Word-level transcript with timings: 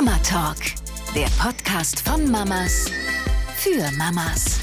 Mama 0.00 0.16
Talk, 0.18 0.58
der 1.12 1.26
Podcast 1.42 2.08
von 2.08 2.30
Mamas 2.30 2.84
für 3.56 3.90
Mamas. 3.96 4.60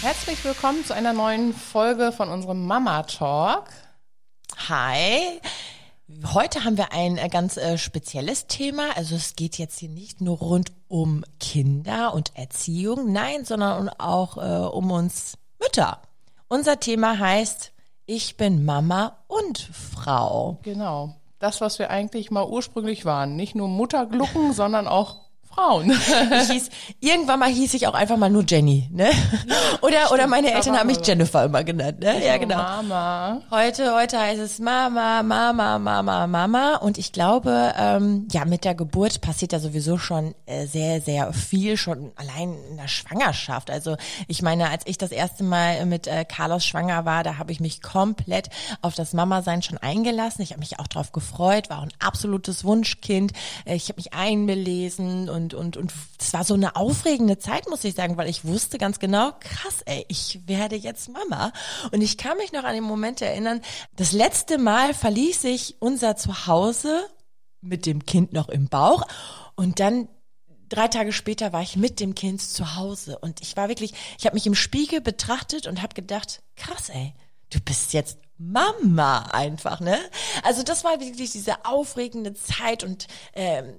Herzlich 0.00 0.44
willkommen 0.44 0.84
zu 0.84 0.94
einer 0.94 1.12
neuen 1.12 1.52
Folge 1.52 2.12
von 2.12 2.28
unserem 2.28 2.66
Mama 2.66 3.02
Talk. 3.02 3.64
Hi. 4.68 5.40
Heute 6.34 6.62
haben 6.62 6.76
wir 6.76 6.92
ein 6.92 7.18
äh, 7.18 7.28
ganz 7.28 7.56
äh, 7.56 7.78
spezielles 7.78 8.46
Thema. 8.46 8.96
Also 8.96 9.16
es 9.16 9.34
geht 9.34 9.58
jetzt 9.58 9.80
hier 9.80 9.88
nicht 9.88 10.20
nur 10.20 10.38
rund 10.38 10.70
um 10.86 11.24
Kinder 11.40 12.14
und 12.14 12.36
Erziehung, 12.36 13.10
nein, 13.10 13.44
sondern 13.44 13.88
auch 13.88 14.36
äh, 14.36 14.68
um 14.68 14.92
uns 14.92 15.36
Mütter. 15.60 16.00
Unser 16.46 16.78
Thema 16.78 17.18
heißt, 17.18 17.72
ich 18.06 18.36
bin 18.36 18.64
Mama 18.64 19.18
und 19.26 19.58
Frau. 19.58 20.60
Genau. 20.62 21.17
Das, 21.38 21.60
was 21.60 21.78
wir 21.78 21.90
eigentlich 21.90 22.30
mal 22.30 22.46
ursprünglich 22.46 23.04
waren. 23.04 23.36
Nicht 23.36 23.54
nur 23.54 23.68
Mutterglucken, 23.68 24.52
sondern 24.52 24.88
auch 24.88 25.27
Frauen. 25.58 25.90
Ich 25.90 26.50
hieß, 26.50 26.70
irgendwann 27.00 27.40
mal 27.40 27.48
hieß 27.48 27.74
ich 27.74 27.86
auch 27.86 27.94
einfach 27.94 28.16
mal 28.16 28.30
nur 28.30 28.44
Jenny, 28.46 28.88
ne? 28.92 29.10
Oder, 29.82 30.12
oder 30.12 30.26
meine 30.26 30.52
Eltern 30.52 30.78
haben 30.78 30.86
mich 30.86 31.04
Jennifer 31.04 31.44
immer 31.44 31.64
genannt, 31.64 32.00
ne? 32.00 32.24
Ja, 32.24 32.36
genau. 32.36 32.56
Mama. 32.56 33.40
Heute, 33.50 33.94
heute 33.94 34.20
heißt 34.20 34.40
es 34.40 34.58
Mama, 34.60 35.22
Mama, 35.22 35.78
Mama, 35.78 36.26
Mama. 36.26 36.76
Und 36.76 36.96
ich 36.96 37.12
glaube, 37.12 37.74
ähm, 37.76 38.28
ja, 38.30 38.44
mit 38.44 38.64
der 38.64 38.74
Geburt 38.74 39.20
passiert 39.20 39.52
ja 39.52 39.58
sowieso 39.58 39.98
schon 39.98 40.34
äh, 40.46 40.66
sehr, 40.66 41.00
sehr 41.00 41.32
viel, 41.32 41.76
schon 41.76 42.12
allein 42.16 42.54
in 42.70 42.76
der 42.76 42.88
Schwangerschaft. 42.88 43.70
Also 43.70 43.96
ich 44.28 44.42
meine, 44.42 44.70
als 44.70 44.84
ich 44.86 44.96
das 44.98 45.10
erste 45.10 45.42
Mal 45.42 45.86
mit 45.86 46.06
äh, 46.06 46.24
Carlos 46.24 46.64
schwanger 46.64 47.04
war, 47.04 47.24
da 47.24 47.38
habe 47.38 47.52
ich 47.52 47.60
mich 47.60 47.82
komplett 47.82 48.48
auf 48.80 48.94
das 48.94 49.12
Mama-Sein 49.12 49.62
schon 49.62 49.78
eingelassen. 49.78 50.42
Ich 50.42 50.50
habe 50.50 50.60
mich 50.60 50.78
auch 50.78 50.86
drauf 50.86 51.12
gefreut, 51.12 51.68
war 51.68 51.78
auch 51.78 51.84
ein 51.84 51.94
absolutes 51.98 52.64
Wunschkind. 52.64 53.32
Äh, 53.64 53.74
ich 53.74 53.88
habe 53.88 53.96
mich 53.96 54.12
einbelesen 54.12 55.28
und 55.28 55.47
und, 55.54 55.76
und, 55.76 55.76
und 55.76 55.92
es 56.20 56.32
war 56.32 56.44
so 56.44 56.54
eine 56.54 56.76
aufregende 56.76 57.38
Zeit, 57.38 57.68
muss 57.68 57.84
ich 57.84 57.94
sagen, 57.94 58.16
weil 58.16 58.28
ich 58.28 58.44
wusste 58.44 58.78
ganz 58.78 58.98
genau, 58.98 59.32
krass, 59.40 59.82
ey, 59.86 60.04
ich 60.08 60.40
werde 60.46 60.76
jetzt 60.76 61.08
Mama. 61.08 61.52
Und 61.92 62.02
ich 62.02 62.18
kann 62.18 62.36
mich 62.36 62.52
noch 62.52 62.64
an 62.64 62.74
den 62.74 62.84
Moment 62.84 63.22
erinnern, 63.22 63.60
das 63.96 64.12
letzte 64.12 64.58
Mal 64.58 64.94
verließ 64.94 65.44
ich 65.44 65.76
unser 65.80 66.16
Zuhause 66.16 67.04
mit 67.60 67.86
dem 67.86 68.04
Kind 68.04 68.32
noch 68.32 68.48
im 68.48 68.68
Bauch 68.68 69.02
und 69.56 69.80
dann 69.80 70.08
drei 70.68 70.88
Tage 70.88 71.12
später 71.12 71.52
war 71.52 71.62
ich 71.62 71.76
mit 71.76 72.00
dem 72.00 72.14
Kind 72.14 72.42
zu 72.42 72.76
Hause 72.76 73.18
und 73.18 73.40
ich 73.40 73.56
war 73.56 73.68
wirklich, 73.68 73.94
ich 74.18 74.26
habe 74.26 74.34
mich 74.34 74.46
im 74.46 74.54
Spiegel 74.54 75.00
betrachtet 75.00 75.66
und 75.66 75.82
habe 75.82 75.94
gedacht, 75.94 76.42
krass, 76.56 76.90
ey, 76.90 77.14
du 77.50 77.60
bist 77.60 77.92
jetzt 77.92 78.18
Mama 78.38 79.22
einfach, 79.32 79.80
ne? 79.80 79.98
Also 80.44 80.62
das 80.62 80.84
war 80.84 81.00
wirklich 81.00 81.32
diese 81.32 81.64
aufregende 81.64 82.34
Zeit 82.34 82.84
und 82.84 83.08
ähm, 83.34 83.74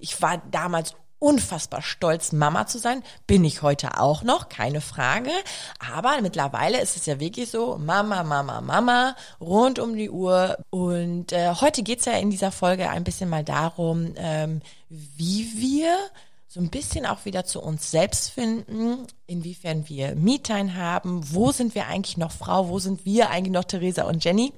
ich 0.00 0.20
war 0.22 0.42
damals 0.50 0.94
unfassbar 1.18 1.82
stolz, 1.82 2.32
Mama 2.32 2.66
zu 2.66 2.78
sein. 2.78 3.02
Bin 3.26 3.44
ich 3.44 3.62
heute 3.62 3.98
auch 4.00 4.22
noch, 4.22 4.48
keine 4.48 4.80
Frage. 4.80 5.30
Aber 5.78 6.20
mittlerweile 6.20 6.80
ist 6.80 6.96
es 6.96 7.06
ja 7.06 7.18
wirklich 7.20 7.50
so, 7.50 7.78
Mama, 7.78 8.22
Mama, 8.22 8.60
Mama, 8.60 9.16
rund 9.40 9.78
um 9.78 9.96
die 9.96 10.10
Uhr. 10.10 10.58
Und 10.70 11.32
äh, 11.32 11.54
heute 11.60 11.82
geht's 11.82 12.04
ja 12.04 12.12
in 12.12 12.30
dieser 12.30 12.52
Folge 12.52 12.90
ein 12.90 13.04
bisschen 13.04 13.30
mal 13.30 13.44
darum, 13.44 14.12
ähm, 14.16 14.60
wie 14.88 15.50
wir 15.56 15.96
so 16.48 16.60
ein 16.60 16.70
bisschen 16.70 17.06
auch 17.06 17.24
wieder 17.24 17.44
zu 17.44 17.60
uns 17.60 17.90
selbst 17.90 18.30
finden, 18.30 19.06
inwiefern 19.26 19.88
wir 19.88 20.14
Me-Time 20.14 20.74
haben, 20.74 21.20
wo 21.32 21.50
sind 21.50 21.74
wir 21.74 21.86
eigentlich 21.86 22.16
noch 22.16 22.32
Frau, 22.32 22.68
wo 22.68 22.78
sind 22.78 23.04
wir 23.04 23.30
eigentlich 23.30 23.52
noch 23.52 23.64
Theresa 23.64 24.04
und 24.04 24.24
Jenny. 24.24 24.52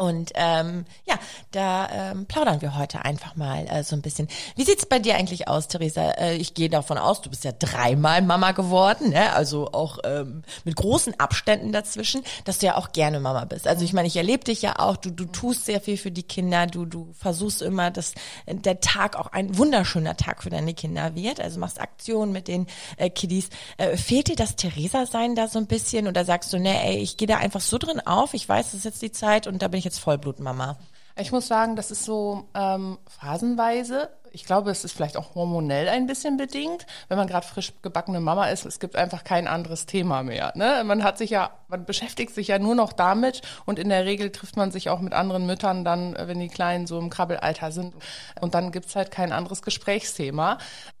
Und 0.00 0.32
ähm, 0.34 0.86
ja, 1.04 1.16
da 1.50 1.90
ähm, 1.92 2.24
plaudern 2.24 2.62
wir 2.62 2.78
heute 2.78 3.04
einfach 3.04 3.36
mal 3.36 3.66
äh, 3.68 3.84
so 3.84 3.94
ein 3.94 4.00
bisschen. 4.00 4.28
Wie 4.56 4.64
sieht's 4.64 4.86
bei 4.86 4.98
dir 4.98 5.16
eigentlich 5.16 5.46
aus, 5.46 5.68
Theresa? 5.68 6.12
Äh, 6.12 6.36
ich 6.36 6.54
gehe 6.54 6.70
davon 6.70 6.96
aus, 6.96 7.20
du 7.20 7.28
bist 7.28 7.44
ja 7.44 7.52
dreimal 7.52 8.22
Mama 8.22 8.52
geworden, 8.52 9.10
ne? 9.10 9.30
also 9.34 9.72
auch 9.72 9.98
ähm, 10.04 10.42
mit 10.64 10.76
großen 10.76 11.20
Abständen 11.20 11.70
dazwischen, 11.70 12.22
dass 12.46 12.60
du 12.60 12.66
ja 12.66 12.76
auch 12.76 12.92
gerne 12.92 13.20
Mama 13.20 13.44
bist. 13.44 13.68
Also 13.68 13.84
ich 13.84 13.92
meine, 13.92 14.08
ich 14.08 14.16
erlebe 14.16 14.42
dich 14.42 14.62
ja 14.62 14.78
auch, 14.78 14.96
du, 14.96 15.10
du 15.10 15.26
tust 15.26 15.66
sehr 15.66 15.82
viel 15.82 15.98
für 15.98 16.10
die 16.10 16.22
Kinder, 16.22 16.66
du, 16.66 16.86
du 16.86 17.12
versuchst 17.12 17.60
immer, 17.60 17.90
dass 17.90 18.14
der 18.46 18.80
Tag 18.80 19.16
auch 19.16 19.26
ein 19.26 19.58
wunderschöner 19.58 20.16
Tag 20.16 20.42
für 20.42 20.50
deine 20.50 20.72
Kinder 20.72 21.14
wird, 21.14 21.40
also 21.40 21.60
machst 21.60 21.78
Aktionen 21.78 22.32
mit 22.32 22.48
den 22.48 22.68
äh, 22.96 23.10
Kiddies. 23.10 23.50
Äh, 23.76 23.98
fehlt 23.98 24.28
dir 24.28 24.36
das 24.36 24.56
Theresa-Sein 24.56 25.34
da 25.34 25.46
so 25.46 25.58
ein 25.58 25.66
bisschen 25.66 26.08
oder 26.08 26.24
sagst 26.24 26.54
du, 26.54 26.58
ne, 26.58 26.82
ey, 26.86 26.96
ich 27.00 27.18
gehe 27.18 27.28
da 27.28 27.36
einfach 27.36 27.60
so 27.60 27.76
drin 27.76 28.00
auf, 28.00 28.32
ich 28.32 28.48
weiß, 28.48 28.68
es 28.68 28.74
ist 28.76 28.84
jetzt 28.86 29.02
die 29.02 29.12
Zeit 29.12 29.46
und 29.46 29.60
da 29.60 29.68
bin 29.68 29.78
ich 29.78 29.89
jetzt 29.90 29.98
Vollblutmama? 29.98 30.78
Ich 31.16 31.32
muss 31.32 31.48
sagen, 31.48 31.76
das 31.76 31.90
ist 31.90 32.04
so 32.04 32.48
ähm, 32.54 32.98
phasenweise. 33.06 34.08
Ich 34.32 34.44
glaube, 34.44 34.70
es 34.70 34.84
ist 34.84 34.92
vielleicht 34.92 35.16
auch 35.16 35.34
hormonell 35.34 35.88
ein 35.88 36.06
bisschen 36.06 36.36
bedingt. 36.36 36.86
Wenn 37.08 37.18
man 37.18 37.26
gerade 37.26 37.44
frisch 37.44 37.72
gebackene 37.82 38.20
Mama 38.20 38.46
ist, 38.46 38.64
es 38.64 38.78
gibt 38.78 38.94
einfach 38.94 39.24
kein 39.24 39.48
anderes 39.48 39.86
Thema 39.86 40.22
mehr. 40.22 40.52
Ne? 40.54 40.82
Man 40.84 41.02
hat 41.02 41.18
sich 41.18 41.30
ja, 41.30 41.50
man 41.66 41.84
beschäftigt 41.84 42.32
sich 42.32 42.48
ja 42.48 42.60
nur 42.60 42.76
noch 42.76 42.92
damit 42.92 43.42
und 43.66 43.80
in 43.80 43.88
der 43.88 44.04
Regel 44.04 44.30
trifft 44.30 44.56
man 44.56 44.70
sich 44.70 44.88
auch 44.88 45.00
mit 45.00 45.12
anderen 45.12 45.46
Müttern 45.46 45.84
dann, 45.84 46.16
wenn 46.16 46.38
die 46.38 46.48
Kleinen 46.48 46.86
so 46.86 46.98
im 46.98 47.10
Krabbelalter 47.10 47.72
sind. 47.72 47.94
Und 48.40 48.54
dann 48.54 48.70
gibt's 48.70 48.94
halt 48.94 49.10
kein 49.10 49.32
anderes 49.32 49.62
Gesprächsthema. 49.62 50.58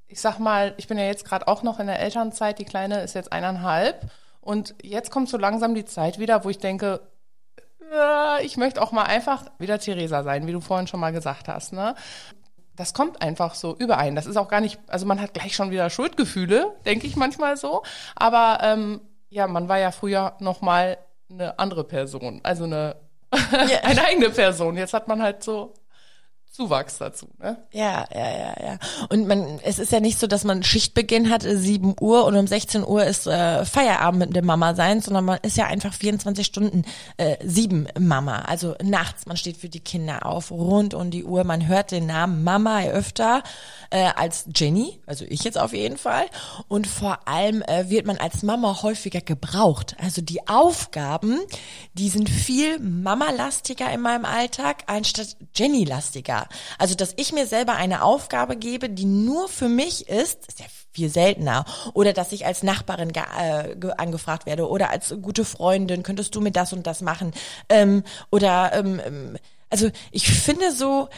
Ich 0.08 0.20
sag 0.20 0.40
mal, 0.40 0.74
ich 0.76 0.88
bin 0.88 0.98
ja 0.98 1.04
jetzt 1.04 1.24
gerade 1.24 1.46
auch 1.46 1.62
noch 1.62 1.78
in 1.78 1.86
der 1.86 2.00
Elternzeit, 2.00 2.58
die 2.58 2.64
Kleine 2.64 3.02
ist 3.02 3.14
jetzt 3.14 3.32
eineinhalb. 3.32 4.10
Und 4.40 4.74
jetzt 4.82 5.12
kommt 5.12 5.28
so 5.28 5.38
langsam 5.38 5.74
die 5.76 5.84
Zeit 5.84 6.18
wieder, 6.18 6.44
wo 6.44 6.50
ich 6.50 6.58
denke, 6.58 7.00
ich 8.42 8.56
möchte 8.56 8.80
auch 8.82 8.92
mal 8.92 9.04
einfach 9.04 9.44
wieder 9.58 9.78
Theresa 9.78 10.22
sein, 10.22 10.46
wie 10.46 10.52
du 10.52 10.60
vorhin 10.60 10.86
schon 10.86 11.00
mal 11.00 11.12
gesagt 11.12 11.48
hast. 11.48 11.72
Ne? 11.72 11.94
Das 12.76 12.94
kommt 12.94 13.20
einfach 13.22 13.54
so 13.54 13.76
überein. 13.76 14.14
Das 14.14 14.26
ist 14.26 14.36
auch 14.36 14.48
gar 14.48 14.60
nicht, 14.60 14.78
also 14.88 15.06
man 15.06 15.20
hat 15.20 15.34
gleich 15.34 15.54
schon 15.54 15.70
wieder 15.70 15.90
Schuldgefühle, 15.90 16.76
denke 16.86 17.06
ich 17.06 17.16
manchmal 17.16 17.56
so. 17.56 17.82
Aber 18.16 18.58
ähm, 18.62 19.00
ja, 19.28 19.46
man 19.46 19.68
war 19.68 19.78
ja 19.78 19.90
früher 19.90 20.34
noch 20.40 20.60
mal 20.60 20.98
eine 21.30 21.58
andere 21.58 21.84
Person, 21.84 22.40
also 22.42 22.64
eine, 22.64 22.96
ja. 23.32 23.78
eine 23.82 24.04
eigene 24.04 24.30
Person. 24.30 24.76
Jetzt 24.76 24.94
hat 24.94 25.08
man 25.08 25.22
halt 25.22 25.42
so 25.42 25.74
Zuwachs 26.50 26.98
dazu. 26.98 27.28
Ne? 27.38 27.56
Ja, 27.72 28.06
ja, 28.12 28.30
ja, 28.30 28.54
ja. 28.60 28.78
Und 29.08 29.28
man, 29.28 29.60
es 29.62 29.78
ist 29.78 29.92
ja 29.92 30.00
nicht 30.00 30.18
so, 30.18 30.26
dass 30.26 30.42
man 30.42 30.64
Schichtbeginn 30.64 31.30
hat, 31.30 31.42
7 31.42 31.94
Uhr 32.00 32.24
und 32.24 32.34
um 32.34 32.46
16 32.46 32.84
Uhr 32.84 33.04
ist 33.04 33.28
äh, 33.28 33.64
Feierabend 33.64 34.18
mit 34.18 34.34
der 34.34 34.44
Mama 34.44 34.74
sein, 34.74 35.00
sondern 35.00 35.24
man 35.24 35.38
ist 35.42 35.56
ja 35.56 35.66
einfach 35.66 35.94
24 35.94 36.44
Stunden 36.44 36.84
äh, 37.18 37.36
sieben 37.44 37.86
Mama. 37.98 38.40
Also 38.40 38.74
nachts, 38.82 39.26
man 39.26 39.36
steht 39.36 39.58
für 39.58 39.68
die 39.68 39.78
Kinder 39.78 40.26
auf, 40.26 40.50
rund 40.50 40.92
um 40.92 41.12
die 41.12 41.24
Uhr. 41.24 41.44
Man 41.44 41.68
hört 41.68 41.92
den 41.92 42.06
Namen 42.06 42.42
Mama 42.42 42.82
öfter 42.82 43.44
äh, 43.90 44.10
als 44.16 44.46
Jenny, 44.54 44.98
also 45.06 45.24
ich 45.28 45.44
jetzt 45.44 45.58
auf 45.58 45.72
jeden 45.72 45.98
Fall. 45.98 46.26
Und 46.66 46.88
vor 46.88 47.28
allem 47.28 47.62
äh, 47.62 47.88
wird 47.90 48.06
man 48.06 48.16
als 48.16 48.42
Mama 48.42 48.82
häufiger 48.82 49.20
gebraucht. 49.20 49.96
Also 50.02 50.20
die 50.20 50.48
Aufgaben, 50.48 51.38
die 51.94 52.08
sind 52.08 52.28
viel 52.28 52.80
Mama-lastiger 52.80 53.88
in 53.92 54.00
meinem 54.00 54.24
Alltag, 54.24 54.82
anstatt 54.86 55.36
Jenny-lastiger. 55.54 56.39
Also, 56.78 56.94
dass 56.94 57.14
ich 57.16 57.32
mir 57.32 57.46
selber 57.46 57.74
eine 57.74 58.02
Aufgabe 58.02 58.56
gebe, 58.56 58.88
die 58.88 59.04
nur 59.04 59.48
für 59.48 59.68
mich 59.68 60.08
ist, 60.08 60.46
ist 60.46 60.60
ja 60.60 60.66
viel 60.92 61.08
seltener. 61.08 61.64
Oder 61.94 62.12
dass 62.12 62.32
ich 62.32 62.46
als 62.46 62.62
Nachbarin 62.62 63.10
äh, 63.10 63.74
angefragt 63.96 64.46
werde 64.46 64.68
oder 64.68 64.90
als 64.90 65.14
gute 65.22 65.44
Freundin, 65.44 66.02
könntest 66.02 66.34
du 66.34 66.40
mir 66.40 66.52
das 66.52 66.72
und 66.72 66.86
das 66.86 67.00
machen? 67.00 67.32
Ähm, 67.68 68.02
oder 68.30 68.72
ähm, 68.74 69.00
ähm 69.04 69.38
also 69.72 69.88
ich 70.10 70.28
finde 70.28 70.72
so, 70.72 71.08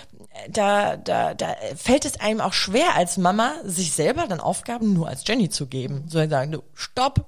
da, 0.50 0.98
da, 0.98 1.32
da 1.32 1.56
fällt 1.74 2.04
es 2.04 2.20
einem 2.20 2.42
auch 2.42 2.52
schwer 2.52 2.94
als 2.94 3.16
Mama, 3.16 3.54
sich 3.64 3.92
selber 3.92 4.26
dann 4.28 4.40
Aufgaben 4.40 4.92
nur 4.92 5.08
als 5.08 5.24
Jenny 5.26 5.48
zu 5.48 5.66
geben. 5.66 6.04
So 6.08 6.26
sagen, 6.28 6.52
du, 6.52 6.62
stopp, 6.74 7.26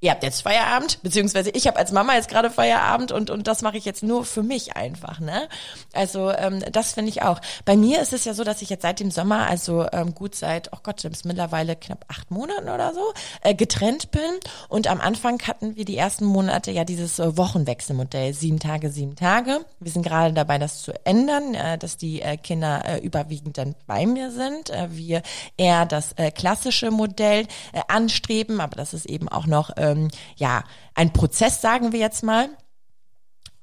ihr 0.00 0.12
habt 0.12 0.22
jetzt 0.22 0.42
Feierabend, 0.42 1.02
beziehungsweise 1.02 1.50
ich 1.50 1.66
habe 1.66 1.76
als 1.76 1.90
Mama 1.90 2.14
jetzt 2.14 2.28
gerade 2.28 2.50
Feierabend 2.50 3.10
und, 3.10 3.30
und 3.30 3.48
das 3.48 3.62
mache 3.62 3.76
ich 3.76 3.84
jetzt 3.84 4.04
nur 4.04 4.24
für 4.24 4.44
mich 4.44 4.76
einfach. 4.76 5.18
Ne? 5.18 5.48
Also 5.92 6.30
ähm, 6.30 6.62
das 6.70 6.92
finde 6.92 7.10
ich 7.10 7.22
auch. 7.22 7.40
Bei 7.64 7.76
mir 7.76 8.00
ist 8.00 8.12
es 8.12 8.24
ja 8.24 8.32
so, 8.32 8.44
dass 8.44 8.62
ich 8.62 8.70
jetzt 8.70 8.82
seit 8.82 9.00
dem 9.00 9.10
Sommer, 9.10 9.48
also 9.48 9.86
ähm, 9.92 10.14
gut 10.14 10.36
seit, 10.36 10.72
oh 10.72 10.78
Gott, 10.82 11.04
ist 11.04 11.24
mittlerweile 11.24 11.74
knapp 11.74 12.04
acht 12.08 12.30
Monaten 12.30 12.68
oder 12.68 12.94
so, 12.94 13.12
äh, 13.42 13.54
getrennt 13.54 14.12
bin. 14.12 14.20
Und 14.68 14.86
am 14.86 15.00
Anfang 15.00 15.42
hatten 15.42 15.74
wir 15.74 15.84
die 15.84 15.96
ersten 15.96 16.26
Monate 16.26 16.70
ja 16.70 16.84
dieses 16.84 17.18
äh, 17.18 17.36
Wochenwechselmodell, 17.36 18.34
sieben 18.34 18.60
Tage, 18.60 18.90
sieben 18.90 19.16
Tage. 19.16 19.64
Wir 19.80 19.90
sind 19.90 20.04
gerade 20.04 20.32
dabei, 20.32 20.58
das 20.58 20.82
zu 20.82 20.92
ändern, 21.04 21.54
äh, 21.54 21.76
dass 21.76 21.96
die 21.96 22.22
äh, 22.22 22.36
Kinder 22.36 22.84
äh, 22.84 22.98
überwiegend 22.98 23.58
dann 23.58 23.74
bei 23.88 24.06
mir 24.06 24.30
sind. 24.30 24.70
Äh, 24.70 24.88
wir 24.90 25.22
eher 25.56 25.86
das 25.86 26.12
äh, 26.12 26.30
klassische 26.30 26.92
Modell 26.92 27.46
äh, 27.72 27.80
anstreben, 27.88 28.60
aber 28.60 28.76
das 28.76 28.94
ist 28.94 29.06
eben 29.06 29.28
auch 29.28 29.46
noch 29.46 29.76
äh, 29.76 29.87
ähm, 29.92 30.08
ja, 30.36 30.64
ein 30.94 31.12
Prozess, 31.12 31.60
sagen 31.60 31.92
wir 31.92 32.00
jetzt 32.00 32.22
mal. 32.22 32.48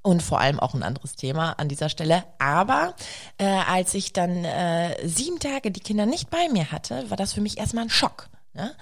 Und 0.02 0.22
vor 0.22 0.40
allem 0.40 0.60
auch 0.60 0.76
ein 0.76 0.84
anderes 0.84 1.16
Thema 1.16 1.54
an 1.54 1.68
dieser 1.68 1.90
Stelle. 1.90 2.24
Aber 2.38 2.94
äh, 3.40 3.46
als 3.46 3.96
ich 3.96 4.14
dann 4.14 4.46
äh, 4.46 4.96
sieben 5.08 5.40
Tage 5.40 5.72
die 5.72 5.80
Kinder 5.80 6.06
nicht 6.06 6.30
bei 6.30 6.48
mir 6.52 6.72
hatte, 6.72 7.10
war 7.10 7.18
das 7.18 7.34
für 7.34 7.42
mich 7.42 7.58
erstmal 7.58 7.86
ein 7.86 7.90
Schock. 7.90 8.30
Ne? 8.56 8.74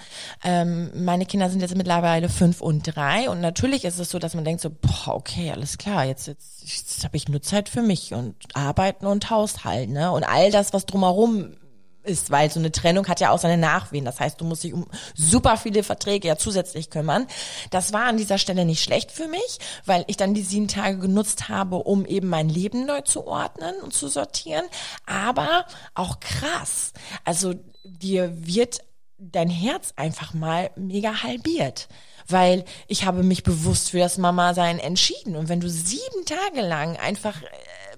Ähm, 0.43 0.91
meine 1.03 1.25
Kinder 1.25 1.49
sind 1.49 1.61
jetzt 1.61 1.75
mittlerweile 1.75 2.29
fünf 2.29 2.61
und 2.61 2.95
drei 2.95 3.27
und 3.27 3.41
natürlich 3.41 3.85
ist 3.85 3.97
es 3.97 4.11
so, 4.11 4.19
dass 4.19 4.35
man 4.35 4.45
denkt 4.45 4.61
so, 4.61 4.69
boah, 4.69 5.15
okay, 5.15 5.49
alles 5.49 5.79
klar, 5.79 6.05
jetzt, 6.05 6.27
jetzt, 6.27 6.61
jetzt 6.61 7.03
habe 7.03 7.17
ich 7.17 7.27
nur 7.27 7.41
Zeit 7.41 7.69
für 7.69 7.81
mich 7.81 8.13
und 8.13 8.35
Arbeiten 8.53 9.07
und 9.07 9.31
Haushalt, 9.31 9.89
ne? 9.89 10.11
Und 10.11 10.25
all 10.25 10.51
das, 10.51 10.73
was 10.73 10.85
drumherum 10.85 11.55
ist, 12.03 12.31
weil 12.31 12.51
so 12.51 12.59
eine 12.59 12.71
Trennung 12.71 13.07
hat 13.07 13.19
ja 13.19 13.31
auch 13.31 13.39
seine 13.39 13.57
Nachwehen. 13.57 14.05
Das 14.05 14.19
heißt, 14.19 14.39
du 14.39 14.45
musst 14.45 14.63
dich 14.63 14.73
um 14.73 14.85
super 15.15 15.57
viele 15.57 15.83
Verträge 15.83 16.27
ja 16.27 16.37
zusätzlich 16.37 16.89
kümmern. 16.89 17.27
Das 17.71 17.93
war 17.93 18.05
an 18.05 18.17
dieser 18.17 18.37
Stelle 18.37 18.65
nicht 18.65 18.83
schlecht 18.83 19.11
für 19.11 19.27
mich, 19.27 19.59
weil 19.85 20.03
ich 20.07 20.17
dann 20.17 20.33
die 20.33 20.41
sieben 20.41 20.67
Tage 20.67 20.97
genutzt 20.97 21.49
habe, 21.49 21.77
um 21.77 22.05
eben 22.05 22.27
mein 22.27 22.49
Leben 22.49 22.85
neu 22.85 23.01
zu 23.01 23.27
ordnen 23.27 23.75
und 23.81 23.93
zu 23.93 24.07
sortieren. 24.07 24.65
Aber 25.05 25.65
auch 25.93 26.19
krass. 26.19 26.93
Also 27.23 27.55
dir 27.83 28.31
wird 28.45 28.79
dein 29.17 29.49
Herz 29.49 29.93
einfach 29.95 30.33
mal 30.33 30.71
mega 30.75 31.23
halbiert. 31.23 31.87
Weil 32.27 32.63
ich 32.87 33.05
habe 33.05 33.21
mich 33.21 33.43
bewusst 33.43 33.89
für 33.89 33.99
das 33.99 34.17
Mama-Sein 34.17 34.79
entschieden. 34.79 35.35
Und 35.35 35.49
wenn 35.49 35.59
du 35.59 35.69
sieben 35.69 36.25
Tage 36.25 36.65
lang 36.65 36.95
einfach 36.97 37.41
äh, 37.41 37.92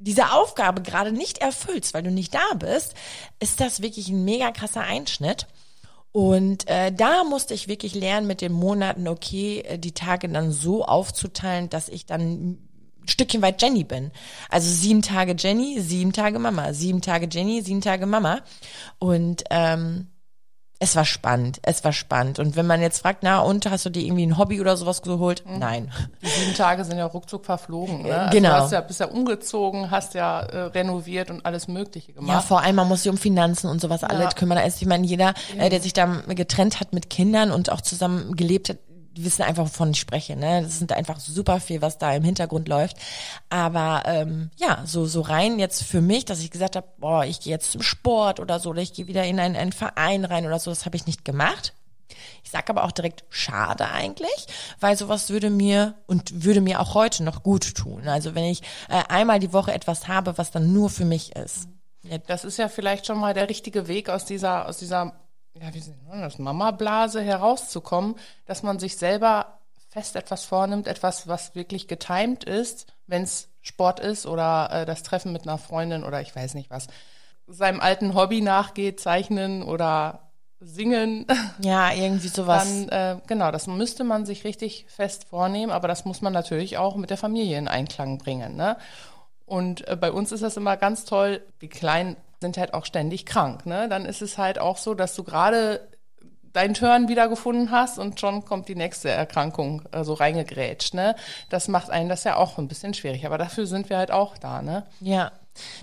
diese 0.00 0.32
Aufgabe 0.32 0.82
gerade 0.82 1.12
nicht 1.12 1.38
erfüllst, 1.38 1.94
weil 1.94 2.02
du 2.02 2.10
nicht 2.10 2.34
da 2.34 2.54
bist, 2.58 2.94
ist 3.38 3.60
das 3.60 3.82
wirklich 3.82 4.08
ein 4.08 4.24
mega 4.24 4.50
krasser 4.50 4.80
Einschnitt. 4.80 5.46
Und 6.12 6.68
äh, 6.68 6.90
da 6.92 7.22
musste 7.22 7.54
ich 7.54 7.68
wirklich 7.68 7.94
lernen 7.94 8.26
mit 8.26 8.40
den 8.40 8.52
Monaten, 8.52 9.06
okay, 9.06 9.60
äh, 9.60 9.78
die 9.78 9.92
Tage 9.92 10.28
dann 10.28 10.50
so 10.50 10.84
aufzuteilen, 10.84 11.68
dass 11.68 11.88
ich 11.88 12.06
dann 12.06 12.20
ein 12.20 12.68
Stückchen 13.06 13.42
weit 13.42 13.62
Jenny 13.62 13.84
bin. 13.84 14.10
Also 14.48 14.68
sieben 14.68 15.02
Tage 15.02 15.36
Jenny, 15.38 15.80
sieben 15.80 16.12
Tage 16.12 16.38
Mama, 16.38 16.72
sieben 16.72 17.00
Tage 17.00 17.28
Jenny, 17.30 17.62
sieben 17.62 17.80
Tage 17.80 18.06
Mama. 18.06 18.40
Und 18.98 19.44
ähm, 19.50 20.08
es 20.82 20.96
war 20.96 21.04
spannend, 21.04 21.60
es 21.62 21.84
war 21.84 21.92
spannend. 21.92 22.38
Und 22.38 22.56
wenn 22.56 22.66
man 22.66 22.80
jetzt 22.80 23.00
fragt, 23.00 23.22
na 23.22 23.40
und, 23.40 23.70
hast 23.70 23.84
du 23.84 23.90
dir 23.90 24.02
irgendwie 24.02 24.26
ein 24.26 24.38
Hobby 24.38 24.62
oder 24.62 24.78
sowas 24.78 25.02
geholt? 25.02 25.44
Mhm. 25.46 25.58
Nein. 25.58 25.92
Die 26.22 26.26
sieben 26.26 26.54
Tage 26.54 26.84
sind 26.84 26.96
ja 26.96 27.04
ruckzuck 27.04 27.44
verflogen. 27.44 28.02
Ne? 28.02 28.18
Also 28.18 28.32
genau. 28.32 28.48
Du 28.48 28.54
hast 28.54 28.72
ja, 28.72 28.80
bist 28.80 28.98
ja 28.98 29.06
umgezogen, 29.06 29.90
hast 29.90 30.14
ja 30.14 30.40
äh, 30.40 30.58
renoviert 30.62 31.30
und 31.30 31.44
alles 31.44 31.68
Mögliche 31.68 32.14
gemacht. 32.14 32.30
Ja, 32.30 32.40
vor 32.40 32.62
allem, 32.62 32.76
man 32.76 32.88
muss 32.88 33.02
sich 33.02 33.12
um 33.12 33.18
Finanzen 33.18 33.68
und 33.68 33.82
sowas 33.82 34.00
ja. 34.00 34.08
alles 34.08 34.34
kümmern. 34.34 34.56
Also 34.56 34.78
ich 34.80 34.86
meine, 34.86 35.06
jeder, 35.06 35.34
äh, 35.58 35.68
der 35.68 35.82
sich 35.82 35.92
da 35.92 36.06
getrennt 36.28 36.80
hat 36.80 36.94
mit 36.94 37.10
Kindern 37.10 37.50
und 37.52 37.70
auch 37.70 37.82
zusammen 37.82 38.34
gelebt 38.34 38.70
hat, 38.70 38.78
wissen 39.14 39.42
einfach, 39.42 39.64
wovon 39.64 39.90
ich 39.90 40.00
spreche. 40.00 40.36
Ne? 40.36 40.62
Das 40.62 40.78
sind 40.78 40.92
einfach 40.92 41.18
super 41.20 41.60
viel, 41.60 41.82
was 41.82 41.98
da 41.98 42.12
im 42.14 42.24
Hintergrund 42.24 42.68
läuft. 42.68 42.96
Aber 43.48 44.02
ähm, 44.06 44.50
ja, 44.56 44.82
so 44.84 45.06
so 45.06 45.20
rein 45.20 45.58
jetzt 45.58 45.82
für 45.82 46.00
mich, 46.00 46.24
dass 46.24 46.40
ich 46.40 46.50
gesagt 46.50 46.76
habe, 46.76 46.86
boah, 46.98 47.24
ich 47.24 47.40
gehe 47.40 47.52
jetzt 47.52 47.72
zum 47.72 47.82
Sport 47.82 48.40
oder 48.40 48.60
so, 48.60 48.70
oder 48.70 48.82
ich 48.82 48.92
gehe 48.92 49.06
wieder 49.06 49.24
in 49.24 49.40
einen, 49.40 49.56
einen 49.56 49.72
Verein 49.72 50.24
rein 50.24 50.46
oder 50.46 50.58
so, 50.58 50.70
das 50.70 50.86
habe 50.86 50.96
ich 50.96 51.06
nicht 51.06 51.24
gemacht. 51.24 51.74
Ich 52.42 52.50
sage 52.50 52.70
aber 52.70 52.84
auch 52.84 52.92
direkt 52.92 53.24
schade 53.28 53.88
eigentlich, 53.88 54.46
weil 54.80 54.96
sowas 54.96 55.30
würde 55.30 55.50
mir 55.50 55.94
und 56.06 56.44
würde 56.44 56.60
mir 56.60 56.80
auch 56.80 56.94
heute 56.94 57.22
noch 57.22 57.42
gut 57.42 57.74
tun. 57.74 58.08
Also 58.08 58.34
wenn 58.34 58.44
ich 58.44 58.62
äh, 58.88 59.02
einmal 59.08 59.38
die 59.38 59.52
Woche 59.52 59.72
etwas 59.72 60.08
habe, 60.08 60.38
was 60.38 60.50
dann 60.50 60.72
nur 60.72 60.90
für 60.90 61.04
mich 61.04 61.36
ist. 61.36 61.68
Das 62.26 62.44
ist 62.44 62.56
ja 62.56 62.68
vielleicht 62.68 63.06
schon 63.06 63.18
mal 63.18 63.34
der 63.34 63.48
richtige 63.48 63.86
Weg 63.86 64.08
aus 64.08 64.24
dieser 64.24 64.66
aus 64.66 64.78
dieser 64.78 65.12
ja, 65.54 65.74
wie 65.74 65.80
sind 65.80 65.96
das, 66.10 66.38
Mama-Blase 66.38 67.22
herauszukommen, 67.22 68.16
dass 68.46 68.62
man 68.62 68.78
sich 68.78 68.96
selber 68.96 69.58
fest 69.88 70.16
etwas 70.16 70.44
vornimmt, 70.44 70.86
etwas, 70.86 71.26
was 71.26 71.54
wirklich 71.54 71.88
getimed 71.88 72.44
ist, 72.44 72.86
wenn 73.06 73.22
es 73.22 73.48
Sport 73.60 74.00
ist 74.00 74.26
oder 74.26 74.70
äh, 74.70 74.86
das 74.86 75.02
Treffen 75.02 75.32
mit 75.32 75.42
einer 75.42 75.58
Freundin 75.58 76.04
oder 76.04 76.20
ich 76.20 76.34
weiß 76.34 76.54
nicht 76.54 76.70
was, 76.70 76.86
seinem 77.46 77.80
alten 77.80 78.14
Hobby 78.14 78.40
nachgeht, 78.40 79.00
zeichnen 79.00 79.62
oder 79.62 80.30
singen. 80.60 81.26
Ja, 81.60 81.92
irgendwie 81.92 82.28
sowas. 82.28 82.86
Dann, 82.86 83.18
äh, 83.18 83.20
genau, 83.26 83.50
das 83.50 83.66
müsste 83.66 84.04
man 84.04 84.24
sich 84.24 84.44
richtig 84.44 84.86
fest 84.88 85.24
vornehmen, 85.24 85.72
aber 85.72 85.88
das 85.88 86.04
muss 86.04 86.22
man 86.22 86.32
natürlich 86.32 86.78
auch 86.78 86.96
mit 86.96 87.10
der 87.10 87.16
Familie 87.16 87.58
in 87.58 87.68
Einklang 87.68 88.18
bringen. 88.18 88.56
Ne? 88.56 88.76
Und 89.44 89.86
äh, 89.88 89.96
bei 89.96 90.12
uns 90.12 90.32
ist 90.32 90.42
das 90.42 90.56
immer 90.56 90.76
ganz 90.76 91.04
toll, 91.04 91.42
die 91.60 91.68
Kleinen 91.68 92.16
sind 92.40 92.56
halt 92.56 92.74
auch 92.74 92.84
ständig 92.84 93.26
krank. 93.26 93.66
Ne? 93.66 93.88
Dann 93.88 94.04
ist 94.04 94.22
es 94.22 94.38
halt 94.38 94.58
auch 94.58 94.78
so, 94.78 94.94
dass 94.94 95.14
du 95.14 95.24
gerade 95.24 95.88
deinen 96.52 96.74
Turn 96.74 97.08
wiedergefunden 97.08 97.70
hast 97.70 97.98
und 97.98 98.18
schon 98.18 98.44
kommt 98.44 98.68
die 98.68 98.74
nächste 98.74 99.08
Erkrankung 99.08 99.82
so 100.02 100.14
reingegrätscht. 100.14 100.94
Ne? 100.94 101.14
Das 101.48 101.68
macht 101.68 101.90
einen 101.90 102.08
das 102.08 102.24
ja 102.24 102.36
auch 102.36 102.58
ein 102.58 102.68
bisschen 102.68 102.94
schwierig. 102.94 103.26
Aber 103.26 103.38
dafür 103.38 103.66
sind 103.66 103.88
wir 103.88 103.98
halt 103.98 104.10
auch 104.10 104.36
da. 104.38 104.62
Ne? 104.62 104.86
Ja. 105.00 105.32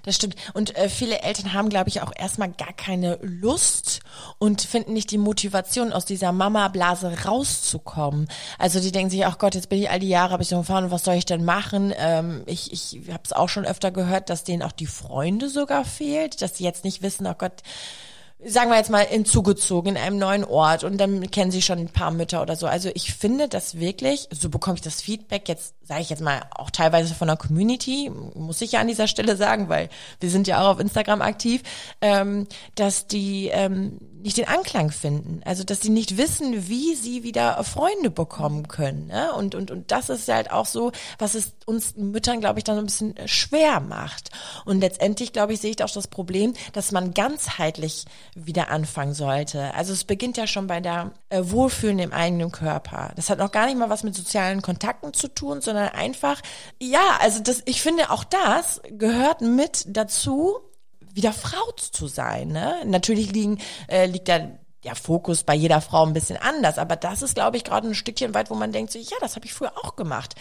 Das 0.04 0.16
stimmt. 0.16 0.36
Und 0.54 0.76
äh, 0.76 0.90
viele 0.90 1.22
Eltern 1.22 1.54
haben, 1.54 1.70
glaube 1.70 1.90
ich, 1.90 2.02
auch 2.02 2.12
erstmal 2.16 2.50
gar 2.52 2.74
keine 2.74 3.20
Lust 3.22 4.00
und 4.40 4.62
finden 4.62 4.94
nicht 4.94 5.12
die 5.12 5.18
Motivation, 5.18 5.94
aus 5.94 6.06
dieser 6.06 6.32
Mama-Blase 6.32 7.26
rauszukommen. 7.26 8.28
Also 8.58 8.80
die 8.80 8.92
denken 8.92 9.10
sich, 9.10 9.26
ach 9.26 9.38
Gott, 9.38 9.56
jetzt 9.56 9.70
bin 9.70 9.80
ich 9.80 9.90
all 9.90 10.00
die 10.00 10.10
Jahre, 10.10 10.32
habe 10.32 10.44
ich 10.44 10.50
so 10.50 10.58
gefahren, 10.58 10.92
was 10.92 11.04
soll 11.04 11.16
ich 11.16 11.26
denn 11.26 11.46
machen? 11.46 11.94
Ähm, 11.98 12.44
ich 12.46 12.72
ich 12.72 13.10
habe 13.12 13.24
es 13.24 13.34
auch 13.34 13.50
schon 13.50 13.66
öfter 13.66 13.92
gehört, 13.92 14.30
dass 14.30 14.44
denen 14.44 14.64
auch 14.64 14.72
die 14.72 14.88
Freunde 14.88 15.50
sogar 15.50 15.86
fehlt, 15.86 16.42
dass 16.42 16.58
sie 16.58 16.64
jetzt 16.64 16.84
nicht 16.84 17.02
wissen, 17.02 17.28
ach 17.28 17.38
Gott, 17.38 17.64
sagen 18.46 18.70
wir 18.70 18.78
jetzt 18.78 18.92
mal, 18.92 19.02
in 19.02 19.26
zugezogen 19.26 19.96
in 19.96 20.02
einem 20.02 20.20
neuen 20.20 20.44
Ort 20.44 20.84
und 20.84 20.98
dann 21.00 21.32
kennen 21.32 21.50
sie 21.50 21.64
schon 21.64 21.80
ein 21.80 21.90
paar 21.90 22.12
Mütter 22.12 22.42
oder 22.42 22.56
so. 22.56 22.68
Also 22.68 22.90
ich 22.94 23.14
finde 23.14 23.48
das 23.48 23.80
wirklich, 23.80 24.28
so 24.32 24.50
bekomme 24.50 24.76
ich 24.76 24.82
das 24.82 25.02
Feedback 25.02 25.50
jetzt, 25.50 25.74
sage 25.84 26.02
ich 26.02 26.10
jetzt 26.10 26.22
mal, 26.22 26.42
auch 26.52 26.70
teilweise 26.70 27.16
von 27.16 27.28
der 27.28 27.38
Community, 27.38 28.12
muss 28.36 28.62
ich 28.62 28.74
ja 28.74 28.80
an 28.80 28.88
dieser 28.88 29.08
Stelle 29.08 29.36
sagen, 29.38 29.70
weil 29.70 29.90
wir 30.20 30.30
sind 30.30 30.48
ja 30.48 30.62
auch 30.62 30.76
auf 30.76 30.80
Instagram 30.80 31.22
aktiv, 31.22 31.64
ähm, 32.02 32.48
dass 32.76 33.08
die 33.08 33.48
ähm, 33.52 33.98
nicht 34.22 34.38
den 34.38 34.48
Anklang 34.48 34.92
finden. 34.92 35.42
Also 35.46 35.64
dass 35.64 35.82
sie 35.82 35.90
nicht 35.90 36.18
wissen, 36.18 36.68
wie 36.68 36.96
sie 36.96 37.24
wieder 37.24 37.64
Freunde 37.64 38.10
bekommen 38.10 38.68
können. 38.68 39.08
Ne? 39.08 39.34
Und, 39.34 39.56
und, 39.56 39.72
und 39.72 39.92
das 39.92 40.10
ist 40.10 40.28
halt 40.28 40.52
auch 40.52 40.66
so, 40.66 40.92
was 41.20 41.36
es 41.36 41.54
uns 41.66 41.96
Müttern, 41.96 42.40
glaube 42.40 42.60
ich, 42.60 42.64
dann 42.64 42.78
ein 42.78 42.86
bisschen 42.86 43.16
schwer 43.26 43.80
macht. 43.80 44.30
Und 44.66 44.80
letztendlich, 44.82 45.34
glaube 45.34 45.54
ich, 45.54 45.62
sehe 45.62 45.72
ich 45.72 45.84
auch 45.84 45.92
das 45.92 46.08
Problem, 46.08 46.54
dass 46.74 46.92
man 46.92 47.14
ganzheitlich 47.14 48.06
wieder 48.36 48.70
anfangen 48.70 49.14
sollte. 49.14 49.74
Also 49.74 49.94
es 49.94 50.04
beginnt 50.04 50.38
ja 50.38 50.48
schon 50.48 50.68
bei 50.68 50.80
der 50.80 51.12
äh, 51.30 51.42
Wohlfühlen 51.44 52.00
im 52.00 52.14
eigenen 52.14 52.52
Körper. 52.52 53.12
Das 53.16 53.30
hat 53.30 53.40
noch 53.40 53.52
gar 53.52 53.66
nicht 53.66 53.78
mal 53.78 53.90
was 53.90 54.04
mit 54.04 54.16
sozialen 54.16 54.62
Kontakten 54.62 55.14
zu 55.14 55.28
tun, 55.28 55.62
sondern 55.62 55.90
einfach, 55.90 56.42
ja, 56.82 57.18
also 57.20 57.42
das, 57.42 57.64
ich 57.66 57.82
finde 57.82 58.12
auch 58.12 58.24
das 58.24 58.82
gehört 58.90 59.42
mit 59.42 59.86
dazu, 59.88 60.58
wieder 61.18 61.34
Frau 61.34 61.72
zu 61.76 62.08
sein. 62.08 62.50
Ne? 62.50 62.76
Natürlich 62.86 63.34
liegen, 63.34 63.60
äh, 63.90 64.06
liegt 64.06 64.30
da 64.30 64.40
der 64.84 64.96
Fokus 64.96 65.44
bei 65.44 65.56
jeder 65.56 65.82
Frau 65.82 66.06
ein 66.06 66.14
bisschen 66.14 66.38
anders, 66.38 66.78
aber 66.78 66.96
das 66.96 67.22
ist, 67.22 67.36
glaube 67.36 67.58
ich, 67.58 67.64
gerade 67.64 67.88
ein 67.88 67.96
Stückchen 67.96 68.34
weit, 68.34 68.50
wo 68.50 68.56
man 68.56 68.72
denkt, 68.72 68.92
so, 68.92 69.00
ja, 69.00 69.18
das 69.20 69.36
habe 69.36 69.46
ich 69.46 69.54
früher 69.54 69.74
auch 69.84 69.96
gemacht. 69.96 70.36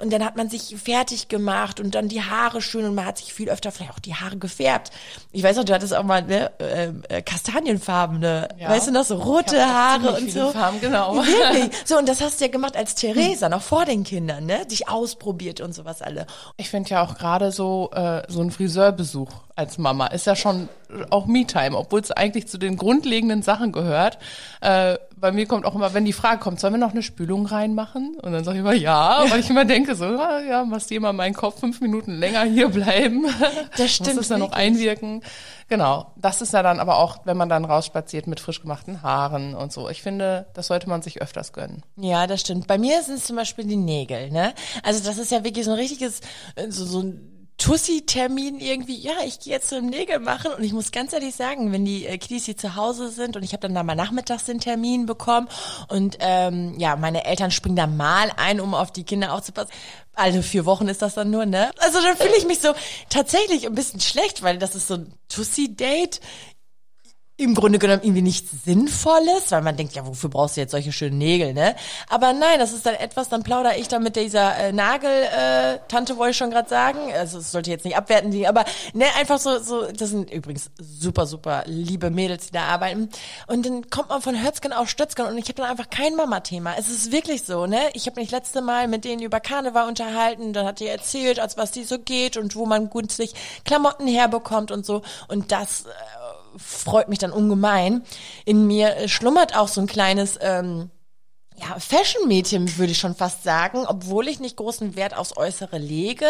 Und 0.00 0.12
dann 0.12 0.24
hat 0.24 0.36
man 0.36 0.48
sich 0.48 0.74
fertig 0.82 1.28
gemacht 1.28 1.78
und 1.78 1.94
dann 1.94 2.08
die 2.08 2.22
Haare 2.22 2.62
schön 2.62 2.84
und 2.84 2.94
man 2.94 3.04
hat 3.04 3.18
sich 3.18 3.32
viel 3.34 3.50
öfter 3.50 3.70
vielleicht 3.70 3.92
auch 3.92 3.98
die 3.98 4.14
Haare 4.14 4.36
gefärbt. 4.36 4.90
Ich 5.32 5.42
weiß 5.42 5.56
noch, 5.56 5.64
du 5.64 5.74
hattest 5.74 5.94
auch 5.94 6.04
mal 6.04 6.22
ne, 6.22 6.50
ähm, 6.58 7.02
äh, 7.08 7.22
kastanienfarbene, 7.22 8.48
ja. 8.58 8.68
weißt 8.68 8.88
du 8.88 8.92
noch, 8.92 9.04
so 9.04 9.16
rote 9.16 9.64
Haare 9.64 10.12
und 10.16 10.30
so. 10.30 10.50
Farben, 10.50 10.80
genau. 10.80 11.16
Wirklich. 11.16 11.70
So, 11.84 11.98
und 11.98 12.08
das 12.08 12.20
hast 12.20 12.40
du 12.40 12.46
ja 12.46 12.50
gemacht 12.50 12.76
als 12.76 12.94
Theresa, 12.94 13.48
noch 13.48 13.62
vor 13.62 13.84
den 13.84 14.04
Kindern, 14.04 14.46
ne? 14.46 14.64
Dich 14.66 14.88
ausprobiert 14.88 15.60
und 15.60 15.74
sowas 15.74 16.02
alle. 16.02 16.26
Ich 16.56 16.70
finde 16.70 16.90
ja 16.90 17.02
auch 17.02 17.16
gerade 17.16 17.52
so, 17.52 17.90
äh, 17.92 18.22
so 18.28 18.40
ein 18.40 18.50
Friseurbesuch 18.50 19.30
als 19.60 19.76
Mama 19.76 20.06
ist 20.06 20.26
ja 20.26 20.34
schon 20.34 20.68
auch 21.10 21.26
Me-Time, 21.26 21.76
obwohl 21.76 22.00
es 22.00 22.10
eigentlich 22.10 22.48
zu 22.48 22.58
den 22.58 22.76
grundlegenden 22.76 23.42
Sachen 23.42 23.72
gehört. 23.72 24.18
Äh, 24.60 24.96
bei 25.16 25.32
mir 25.32 25.46
kommt 25.46 25.66
auch 25.66 25.74
immer, 25.74 25.92
wenn 25.92 26.04
die 26.04 26.12
Frage 26.12 26.40
kommt, 26.40 26.60
sollen 26.60 26.74
wir 26.74 26.78
noch 26.78 26.92
eine 26.92 27.02
Spülung 27.02 27.46
reinmachen? 27.46 28.16
Und 28.20 28.32
dann 28.32 28.42
sage 28.42 28.58
ich 28.58 28.64
immer 28.64 28.72
ja, 28.72 29.24
weil 29.28 29.40
ich 29.40 29.50
immer 29.50 29.64
denke 29.64 29.89
so, 29.94 30.04
ja, 30.04 30.40
ja 30.40 30.64
dir 30.64 31.00
mal 31.00 31.12
meinen 31.12 31.34
Kopf 31.34 31.60
fünf 31.60 31.80
Minuten 31.80 32.12
länger 32.12 32.42
hier 32.44 32.68
bleiben. 32.68 33.26
Das 33.76 33.94
stimmt. 33.94 34.14
Muss 34.14 34.22
es 34.22 34.28
dann 34.28 34.40
noch 34.40 34.52
einwirken. 34.52 35.22
Genau. 35.68 36.12
Das 36.16 36.42
ist 36.42 36.52
ja 36.52 36.62
dann 36.62 36.80
aber 36.80 36.98
auch, 36.98 37.18
wenn 37.24 37.36
man 37.36 37.48
dann 37.48 37.64
rausspaziert 37.64 38.26
mit 38.26 38.40
frisch 38.40 38.60
gemachten 38.60 39.02
Haaren 39.02 39.54
und 39.54 39.72
so. 39.72 39.88
Ich 39.88 40.02
finde, 40.02 40.46
das 40.54 40.66
sollte 40.66 40.88
man 40.88 41.02
sich 41.02 41.22
öfters 41.22 41.52
gönnen. 41.52 41.82
Ja, 41.96 42.26
das 42.26 42.40
stimmt. 42.40 42.66
Bei 42.66 42.78
mir 42.78 43.02
sind 43.02 43.16
es 43.16 43.26
zum 43.26 43.36
Beispiel 43.36 43.64
die 43.64 43.76
Nägel, 43.76 44.30
ne? 44.30 44.54
Also 44.82 45.02
das 45.04 45.18
ist 45.18 45.30
ja 45.30 45.44
wirklich 45.44 45.64
so 45.64 45.72
ein 45.72 45.78
richtiges, 45.78 46.20
äh, 46.56 46.70
so, 46.70 46.84
so 46.84 47.00
ein 47.02 47.29
Tussi-Termin 47.60 48.58
irgendwie, 48.58 48.98
ja, 48.98 49.12
ich 49.26 49.38
gehe 49.38 49.52
jetzt 49.52 49.68
zum 49.68 49.86
Nägel 49.86 50.18
machen 50.18 50.50
und 50.52 50.64
ich 50.64 50.72
muss 50.72 50.92
ganz 50.92 51.12
ehrlich 51.12 51.34
sagen, 51.34 51.72
wenn 51.72 51.84
die 51.84 52.06
äh, 52.06 52.16
Kiddies 52.16 52.46
hier 52.46 52.56
zu 52.56 52.74
Hause 52.74 53.10
sind 53.10 53.36
und 53.36 53.42
ich 53.42 53.52
habe 53.52 53.60
dann 53.60 53.74
da 53.74 53.82
mal 53.82 53.94
nachmittags 53.94 54.44
den 54.44 54.60
Termin 54.60 55.04
bekommen 55.04 55.46
und 55.88 56.16
ähm, 56.20 56.74
ja, 56.78 56.96
meine 56.96 57.26
Eltern 57.26 57.50
springen 57.50 57.76
da 57.76 57.86
mal 57.86 58.32
ein, 58.36 58.60
um 58.60 58.74
auf 58.74 58.90
die 58.90 59.04
Kinder 59.04 59.34
aufzupassen. 59.34 59.70
Also 60.14 60.40
vier 60.40 60.64
Wochen 60.64 60.88
ist 60.88 61.02
das 61.02 61.14
dann 61.14 61.30
nur, 61.30 61.44
ne? 61.44 61.70
Also 61.78 62.00
dann 62.00 62.16
fühle 62.16 62.36
ich 62.36 62.46
mich 62.46 62.60
so 62.60 62.72
tatsächlich 63.10 63.66
ein 63.66 63.74
bisschen 63.74 64.00
schlecht, 64.00 64.42
weil 64.42 64.58
das 64.58 64.74
ist 64.74 64.88
so 64.88 64.94
ein 64.94 65.12
Tussi-Date 65.28 66.20
im 67.40 67.54
Grunde 67.54 67.78
genommen 67.78 68.02
irgendwie 68.02 68.22
nichts 68.22 68.50
Sinnvolles, 68.64 69.50
weil 69.50 69.62
man 69.62 69.74
denkt, 69.74 69.94
ja, 69.94 70.06
wofür 70.06 70.28
brauchst 70.28 70.56
du 70.56 70.60
jetzt 70.60 70.72
solche 70.72 70.92
schönen 70.92 71.16
Nägel, 71.16 71.54
ne? 71.54 71.74
Aber 72.08 72.34
nein, 72.34 72.58
das 72.58 72.74
ist 72.74 72.84
dann 72.84 72.94
etwas, 72.94 73.30
dann 73.30 73.42
plaudere 73.42 73.78
ich 73.78 73.88
da 73.88 73.98
mit 73.98 74.16
dieser 74.16 74.56
äh, 74.58 74.72
Nagel-Tante, 74.72 76.12
äh, 76.12 76.16
wollte 76.18 76.32
ich 76.32 76.36
schon 76.36 76.50
gerade 76.50 76.68
sagen. 76.68 76.98
Also 77.14 77.38
es 77.38 77.50
sollte 77.50 77.70
jetzt 77.70 77.86
nicht 77.86 77.96
abwerten, 77.96 78.30
die, 78.30 78.46
aber 78.46 78.66
ne, 78.92 79.06
einfach 79.18 79.38
so, 79.38 79.58
so, 79.58 79.90
das 79.90 80.10
sind 80.10 80.30
übrigens 80.30 80.70
super, 80.78 81.26
super 81.26 81.62
liebe 81.64 82.10
Mädels, 82.10 82.48
die 82.48 82.52
da 82.52 82.64
arbeiten. 82.64 83.08
Und 83.46 83.64
dann 83.64 83.88
kommt 83.88 84.10
man 84.10 84.20
von 84.20 84.44
Hötzgen 84.44 84.74
auf 84.74 84.90
Stötzgen 84.90 85.24
und 85.24 85.38
ich 85.38 85.44
habe 85.44 85.54
dann 85.54 85.70
einfach 85.70 85.88
kein 85.88 86.16
Mama-Thema. 86.16 86.74
Es 86.78 86.90
ist 86.90 87.10
wirklich 87.10 87.44
so, 87.44 87.64
ne? 87.66 87.80
Ich 87.94 88.06
habe 88.06 88.20
mich 88.20 88.30
letzte 88.30 88.60
Mal 88.60 88.86
mit 88.86 89.06
denen 89.06 89.22
über 89.22 89.40
Karneval 89.40 89.88
unterhalten, 89.88 90.52
dann 90.52 90.66
hat 90.66 90.80
die 90.80 90.88
erzählt, 90.88 91.40
als 91.40 91.56
was 91.56 91.70
die 91.70 91.84
so 91.84 91.98
geht 91.98 92.36
und 92.36 92.54
wo 92.54 92.66
man 92.66 92.90
günstig 92.90 93.32
Klamotten 93.64 94.06
herbekommt 94.06 94.70
und 94.70 94.84
so. 94.84 95.00
Und 95.28 95.52
das 95.52 95.86
äh, 95.86 95.88
freut 96.56 97.08
mich 97.08 97.18
dann 97.18 97.32
ungemein. 97.32 98.02
In 98.44 98.66
mir 98.66 98.96
äh, 98.96 99.08
schlummert 99.08 99.56
auch 99.56 99.68
so 99.68 99.80
ein 99.80 99.86
kleines 99.86 100.38
ähm, 100.40 100.90
ja, 101.56 101.78
Fashion-Mädchen, 101.78 102.78
würde 102.78 102.92
ich 102.92 102.98
schon 102.98 103.14
fast 103.14 103.42
sagen, 103.42 103.84
obwohl 103.86 104.28
ich 104.28 104.40
nicht 104.40 104.56
großen 104.56 104.96
Wert 104.96 105.16
aufs 105.16 105.36
Äußere 105.36 105.78
lege 105.78 106.26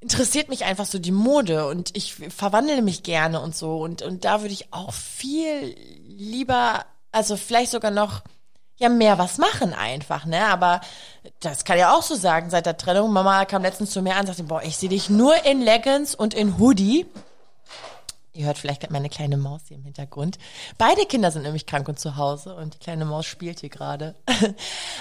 interessiert 0.00 0.48
mich 0.48 0.64
einfach 0.64 0.86
so 0.86 1.00
die 1.00 1.10
Mode 1.10 1.66
und 1.66 1.96
ich 1.96 2.14
verwandle 2.14 2.82
mich 2.82 3.02
gerne 3.02 3.40
und 3.40 3.56
so 3.56 3.78
und 3.78 4.00
und 4.00 4.24
da 4.24 4.42
würde 4.42 4.52
ich 4.52 4.72
auch 4.72 4.92
viel 4.92 5.74
lieber 6.06 6.84
also 7.10 7.36
vielleicht 7.36 7.72
sogar 7.72 7.90
noch 7.90 8.22
ja 8.78 8.88
mehr 8.88 9.18
was 9.18 9.38
machen 9.38 9.74
einfach, 9.74 10.24
ne? 10.24 10.46
Aber 10.46 10.80
das 11.40 11.64
kann 11.64 11.78
ja 11.78 11.92
auch 11.94 12.02
so 12.02 12.14
sagen, 12.14 12.50
seit 12.50 12.66
der 12.66 12.76
Trennung. 12.76 13.12
Mama 13.12 13.44
kam 13.44 13.62
letztens 13.62 13.90
zu 13.90 14.02
mir 14.02 14.14
an 14.14 14.20
und 14.20 14.26
sagte, 14.28 14.44
boah, 14.44 14.62
ich 14.62 14.76
sehe 14.76 14.88
dich 14.88 15.10
nur 15.10 15.44
in 15.44 15.60
Leggings 15.60 16.14
und 16.14 16.32
in 16.34 16.58
Hoodie. 16.58 17.06
Ihr 18.32 18.46
hört 18.46 18.58
vielleicht 18.58 18.88
meine 18.90 19.08
kleine 19.08 19.36
Maus 19.36 19.62
hier 19.68 19.76
im 19.76 19.84
Hintergrund. 19.84 20.38
Beide 20.76 21.06
Kinder 21.06 21.30
sind 21.30 21.42
nämlich 21.42 21.66
krank 21.66 21.88
und 21.88 21.98
zu 21.98 22.16
Hause 22.16 22.54
und 22.54 22.74
die 22.74 22.78
kleine 22.78 23.04
Maus 23.04 23.26
spielt 23.26 23.60
hier 23.60 23.68
gerade. 23.70 24.14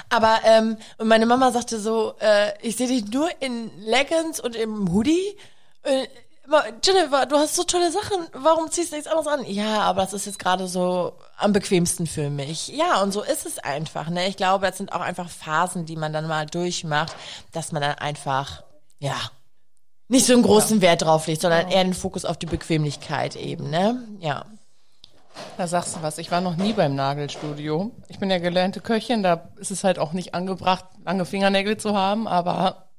Aber 0.09 0.39
ähm, 0.43 0.77
und 0.97 1.07
meine 1.07 1.25
Mama 1.25 1.51
sagte 1.51 1.79
so, 1.79 2.15
äh, 2.19 2.53
ich 2.61 2.77
sehe 2.77 2.87
dich 2.87 3.05
nur 3.11 3.29
in 3.41 3.69
Leggings 3.79 4.39
und 4.39 4.55
im 4.55 4.91
Hoodie. 4.91 5.37
Äh, 5.83 6.07
Jennifer, 6.81 7.25
du 7.25 7.35
hast 7.35 7.55
so 7.55 7.63
tolle 7.63 7.91
Sachen. 7.91 8.25
Warum 8.31 8.71
ziehst 8.71 8.91
du 8.91 8.95
nichts 8.95 9.11
anderes 9.11 9.27
an? 9.27 9.45
Ja, 9.45 9.81
aber 9.81 10.01
das 10.01 10.13
ist 10.13 10.25
jetzt 10.25 10.39
gerade 10.39 10.67
so 10.67 11.13
am 11.37 11.51
bequemsten 11.51 12.07
für 12.07 12.29
mich. 12.29 12.69
Ja, 12.69 13.01
und 13.01 13.11
so 13.11 13.21
ist 13.21 13.45
es 13.45 13.59
einfach. 13.59 14.09
Ne? 14.09 14.27
Ich 14.27 14.37
glaube, 14.37 14.65
das 14.65 14.77
sind 14.77 14.93
auch 14.93 15.01
einfach 15.01 15.29
Phasen, 15.29 15.85
die 15.85 15.97
man 15.97 16.13
dann 16.13 16.27
mal 16.27 16.45
durchmacht, 16.45 17.15
dass 17.51 17.73
man 17.73 17.81
dann 17.81 17.95
einfach, 17.95 18.63
ja, 18.99 19.19
nicht 20.07 20.25
so 20.25 20.33
einen 20.33 20.43
großen 20.43 20.81
Wert 20.81 21.03
drauf 21.03 21.27
legt, 21.27 21.41
sondern 21.41 21.69
eher 21.69 21.83
den 21.83 21.93
Fokus 21.93 22.25
auf 22.25 22.37
die 22.37 22.45
Bequemlichkeit 22.45 23.35
eben, 23.35 23.69
ne? 23.69 24.01
Ja. 24.19 24.45
Da 25.57 25.67
sagst 25.67 25.95
du 25.95 26.01
was. 26.01 26.17
Ich 26.17 26.31
war 26.31 26.41
noch 26.41 26.55
nie 26.55 26.73
beim 26.73 26.95
Nagelstudio. 26.95 27.91
Ich 28.07 28.17
bin 28.17 28.29
ja 28.29 28.39
gelernte 28.39 28.79
Köchin, 28.79 29.21
da 29.21 29.49
ist 29.57 29.71
es 29.71 29.83
halt 29.83 29.99
auch 29.99 30.13
nicht 30.13 30.33
angebracht, 30.33 30.85
lange 31.05 31.25
Fingernägel 31.25 31.77
zu 31.77 31.95
haben, 31.95 32.27
aber 32.27 32.89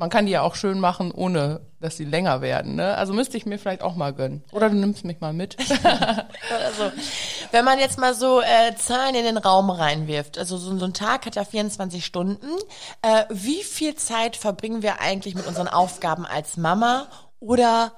man 0.00 0.08
kann 0.08 0.24
die 0.24 0.32
ja 0.32 0.40
auch 0.40 0.54
schön 0.54 0.80
machen, 0.80 1.12
ohne 1.12 1.60
dass 1.78 1.98
sie 1.98 2.06
länger 2.06 2.40
werden. 2.40 2.74
Ne? 2.74 2.96
Also 2.96 3.12
müsste 3.12 3.36
ich 3.36 3.44
mir 3.44 3.58
vielleicht 3.58 3.82
auch 3.82 3.94
mal 3.94 4.14
gönnen. 4.14 4.42
Oder 4.50 4.70
du 4.70 4.76
nimmst 4.76 5.04
mich 5.04 5.20
mal 5.20 5.34
mit. 5.34 5.58
also, 6.64 6.90
wenn 7.52 7.66
man 7.66 7.78
jetzt 7.78 7.98
mal 7.98 8.14
so 8.14 8.40
äh, 8.40 8.74
Zahlen 8.76 9.14
in 9.14 9.24
den 9.24 9.36
Raum 9.36 9.68
reinwirft, 9.68 10.38
also 10.38 10.56
so, 10.56 10.76
so 10.78 10.84
ein 10.86 10.94
Tag 10.94 11.26
hat 11.26 11.36
ja 11.36 11.44
24 11.44 12.04
Stunden. 12.04 12.48
Äh, 13.02 13.24
wie 13.28 13.62
viel 13.62 13.94
Zeit 13.94 14.36
verbringen 14.36 14.82
wir 14.82 15.02
eigentlich 15.02 15.34
mit 15.34 15.46
unseren 15.46 15.68
Aufgaben 15.68 16.24
als 16.24 16.56
Mama 16.56 17.06
oder 17.38 17.92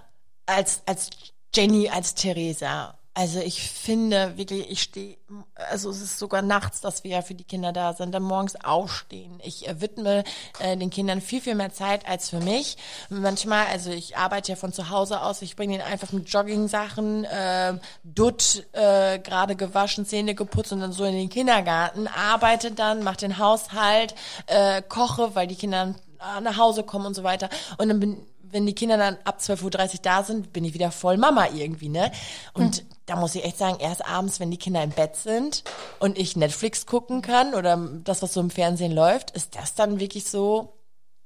als, 0.45 0.83
als 0.87 1.11
Jenny, 1.55 1.89
als 1.89 2.15
Theresa? 2.15 2.99
Also 3.15 3.41
ich 3.41 3.71
finde 3.71 4.39
wirklich, 4.39 4.71
ich 4.71 4.83
stehe, 4.83 5.19
also 5.55 5.91
es 5.91 6.01
ist 6.01 6.19
sogar 6.19 6.41
nachts, 6.41 6.81
dass 6.81 7.05
wir 7.05 7.11
ja 7.11 7.23
für 7.23 7.35
die 7.35 7.45
Kinder 7.45 7.71
da 7.71 7.93
sind, 7.93 8.13
dann 8.13 8.23
morgens 8.23 8.57
aufstehen. 8.57 9.39
Ich 9.45 9.69
äh, 9.69 9.83
widme 9.83 10.25
äh, 10.61 10.79
den 10.79 10.89
Kindern 10.89 11.21
viel, 11.21 11.43
viel 11.43 11.55
mehr 11.55 11.73
Zeit 11.73 12.09
als 12.09 12.31
für 12.31 12.41
mich. 12.41 12.79
Manchmal, 13.11 13.67
also 13.67 13.91
ich 13.91 14.17
arbeite 14.17 14.53
ja 14.53 14.57
von 14.57 14.73
zu 14.73 14.89
Hause 14.89 15.21
aus, 15.21 15.43
ich 15.43 15.57
bringe 15.57 15.75
ihnen 15.75 15.83
einfach 15.83 16.13
mit 16.13 16.31
Jogging-Sachen, 16.31 17.25
äh, 17.25 17.75
Dutt, 18.03 18.67
äh, 18.73 19.19
gerade 19.19 19.57
gewaschen, 19.57 20.07
Zähne 20.07 20.35
geputzt 20.35 20.73
und 20.73 20.81
dann 20.81 20.93
so 20.93 21.05
in 21.05 21.15
den 21.15 21.29
Kindergarten, 21.29 22.09
arbeite 22.09 22.71
dann, 22.71 23.03
mache 23.03 23.19
den 23.19 23.37
Haushalt, 23.37 24.15
äh, 24.47 24.81
koche, 24.81 25.35
weil 25.35 25.47
die 25.47 25.57
Kinder 25.57 25.95
nach 26.41 26.57
Hause 26.57 26.83
kommen 26.83 27.07
und 27.07 27.15
so 27.15 27.25
weiter. 27.25 27.49
Und 27.79 27.89
dann 27.89 28.01
bin 28.01 28.27
wenn 28.53 28.67
die 28.67 28.75
Kinder 28.75 28.97
dann 28.97 29.19
ab 29.25 29.39
12.30 29.41 29.65
Uhr 29.65 30.01
da 30.03 30.23
sind, 30.23 30.53
bin 30.53 30.65
ich 30.65 30.75
wieder 30.75 30.93
voll 30.93 31.17
Mama 31.17 31.49
irgendwie, 31.55 31.89
ne? 31.89 32.13
Und 32.53 32.79
hm. 32.79 32.87
da 33.07 33.17
muss 33.17 33.35
ich 33.35 33.45
echt 33.45 33.59
sagen, 33.59 33.79
erst 33.81 34.07
abends, 34.07 34.39
wenn 34.39 34.51
die 34.51 34.59
Kinder 34.59 34.83
im 34.83 34.91
Bett 34.91 35.17
sind 35.17 35.65
und 35.99 36.19
ich 36.19 36.37
Netflix 36.37 36.87
gucken 36.87 37.23
kann 37.23 37.55
oder 37.55 37.77
das, 38.05 38.23
was 38.23 38.35
so 38.35 38.41
im 38.41 38.51
Fernsehen 38.51 38.93
läuft, 38.93 39.31
ist 39.33 39.57
das 39.57 39.75
dann 39.75 39.99
wirklich 39.99 40.25
so, 40.25 40.75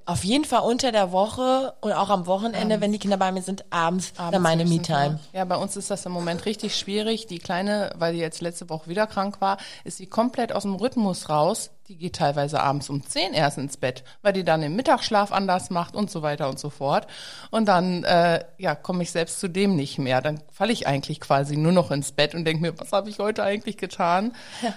auf 0.06 0.22
jeden 0.22 0.44
Fall 0.44 0.60
unter 0.60 0.92
der 0.92 1.10
Woche 1.10 1.74
und 1.80 1.92
auch 1.92 2.10
am 2.10 2.26
Wochenende, 2.26 2.74
abends. 2.74 2.80
wenn 2.80 2.92
die 2.92 2.98
Kinder 3.00 3.16
bei 3.16 3.32
mir 3.32 3.42
sind, 3.42 3.64
abends, 3.70 4.12
abends 4.16 4.32
dann 4.32 4.42
meine 4.42 4.64
Me-Time. 4.64 5.18
Ja, 5.32 5.44
bei 5.44 5.56
uns 5.56 5.76
ist 5.76 5.90
das 5.90 6.06
im 6.06 6.12
Moment 6.12 6.46
richtig 6.46 6.76
schwierig. 6.76 7.26
Die 7.26 7.40
Kleine, 7.40 7.90
weil 7.96 8.12
die 8.12 8.20
jetzt 8.20 8.40
letzte 8.40 8.70
Woche 8.70 8.88
wieder 8.88 9.08
krank 9.08 9.40
war, 9.40 9.58
ist 9.82 9.96
sie 9.96 10.06
komplett 10.06 10.52
aus 10.52 10.62
dem 10.62 10.76
Rhythmus 10.76 11.28
raus. 11.28 11.70
Die 11.88 11.96
geht 11.96 12.16
teilweise 12.16 12.62
abends 12.62 12.88
um 12.88 13.04
zehn 13.04 13.34
erst 13.34 13.58
ins 13.58 13.76
Bett, 13.76 14.04
weil 14.22 14.32
die 14.32 14.44
dann 14.44 14.60
den 14.60 14.76
Mittagsschlaf 14.76 15.32
anders 15.32 15.70
macht 15.70 15.96
und 15.96 16.08
so 16.08 16.22
weiter 16.22 16.48
und 16.48 16.60
so 16.60 16.70
fort. 16.70 17.08
Und 17.50 17.66
dann, 17.66 18.04
äh, 18.04 18.44
ja, 18.58 18.76
komme 18.76 19.02
ich 19.02 19.10
selbst 19.10 19.40
zu 19.40 19.48
dem 19.48 19.74
nicht 19.74 19.98
mehr. 19.98 20.20
Dann 20.20 20.40
falle 20.52 20.72
ich 20.72 20.86
eigentlich 20.86 21.20
quasi 21.20 21.56
nur 21.56 21.72
noch 21.72 21.90
ins 21.90 22.12
Bett 22.12 22.32
und 22.36 22.44
denke 22.44 22.62
mir, 22.62 22.78
was 22.78 22.92
habe 22.92 23.10
ich 23.10 23.18
heute 23.18 23.42
eigentlich 23.42 23.76
getan? 23.76 24.32
Ja. 24.62 24.72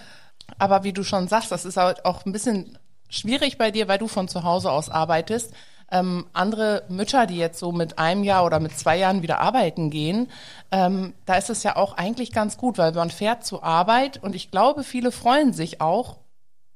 Aber 0.58 0.84
wie 0.84 0.94
du 0.94 1.04
schon 1.04 1.28
sagst, 1.28 1.52
das 1.52 1.66
ist 1.66 1.78
halt 1.78 2.06
auch 2.06 2.26
ein 2.26 2.32
bisschen 2.32 2.79
schwierig 3.10 3.58
bei 3.58 3.72
dir, 3.72 3.88
weil 3.88 3.98
du 3.98 4.08
von 4.08 4.28
zu 4.28 4.44
Hause 4.44 4.72
aus 4.72 4.90
arbeitest. 4.90 5.54
Ähm, 5.92 6.28
andere 6.34 6.84
Mütter, 6.88 7.26
die 7.26 7.38
jetzt 7.38 7.58
so 7.58 7.72
mit 7.72 7.98
einem 7.98 8.24
Jahr 8.24 8.46
oder 8.46 8.60
mit 8.60 8.78
zwei 8.78 8.98
Jahren 8.98 9.24
wieder 9.24 9.40
arbeiten 9.42 9.90
gehen, 9.90 10.30
ähm, 10.72 11.16
da 11.26 11.34
ist 11.36 11.50
es 11.50 11.64
ja 11.64 11.76
auch 11.76 11.94
eigentlich 11.98 12.32
ganz 12.32 12.58
gut, 12.58 12.78
weil 12.78 12.92
man 12.92 13.10
fährt 13.10 13.44
zur 13.44 13.64
Arbeit 13.64 14.22
und 14.22 14.36
ich 14.36 14.52
glaube, 14.52 14.84
viele 14.84 15.12
freuen 15.12 15.52
sich 15.52 15.82
auch, 15.82 16.18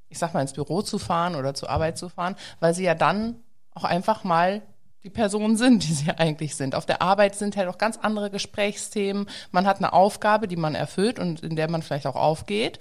ich 0.10 0.18
sag 0.18 0.34
mal, 0.34 0.42
ins 0.42 0.54
Büro 0.54 0.82
zu 0.82 0.98
fahren 0.98 1.36
oder 1.36 1.54
zur 1.54 1.70
Arbeit 1.70 2.00
zu 2.00 2.10
fahren, 2.10 2.36
weil 2.60 2.74
sie 2.74 2.84
ja 2.84 2.96
dann 2.96 3.36
auch 3.75 3.84
einfach 3.84 4.24
mal 4.24 4.63
die 5.04 5.12
Personen 5.12 5.58
sind, 5.58 5.84
die 5.84 5.94
sie 5.94 6.10
eigentlich 6.18 6.56
sind. 6.56 6.74
Auf 6.74 6.88
der 6.88 7.04
Arbeit 7.04 7.36
sind 7.36 7.56
halt 7.56 7.70
auch 7.70 7.78
ganz 7.78 7.98
andere 7.98 8.32
Gesprächsthemen. 8.32 9.28
Man 9.52 9.68
hat 9.68 9.78
eine 9.78 9.94
Aufgabe, 9.94 10.48
die 10.48 10.56
man 10.56 10.74
erfüllt 10.74 11.20
und 11.20 11.42
in 11.42 11.56
der 11.56 11.70
man 11.70 11.84
vielleicht 11.84 12.08
auch 12.08 12.16
aufgeht 12.16 12.80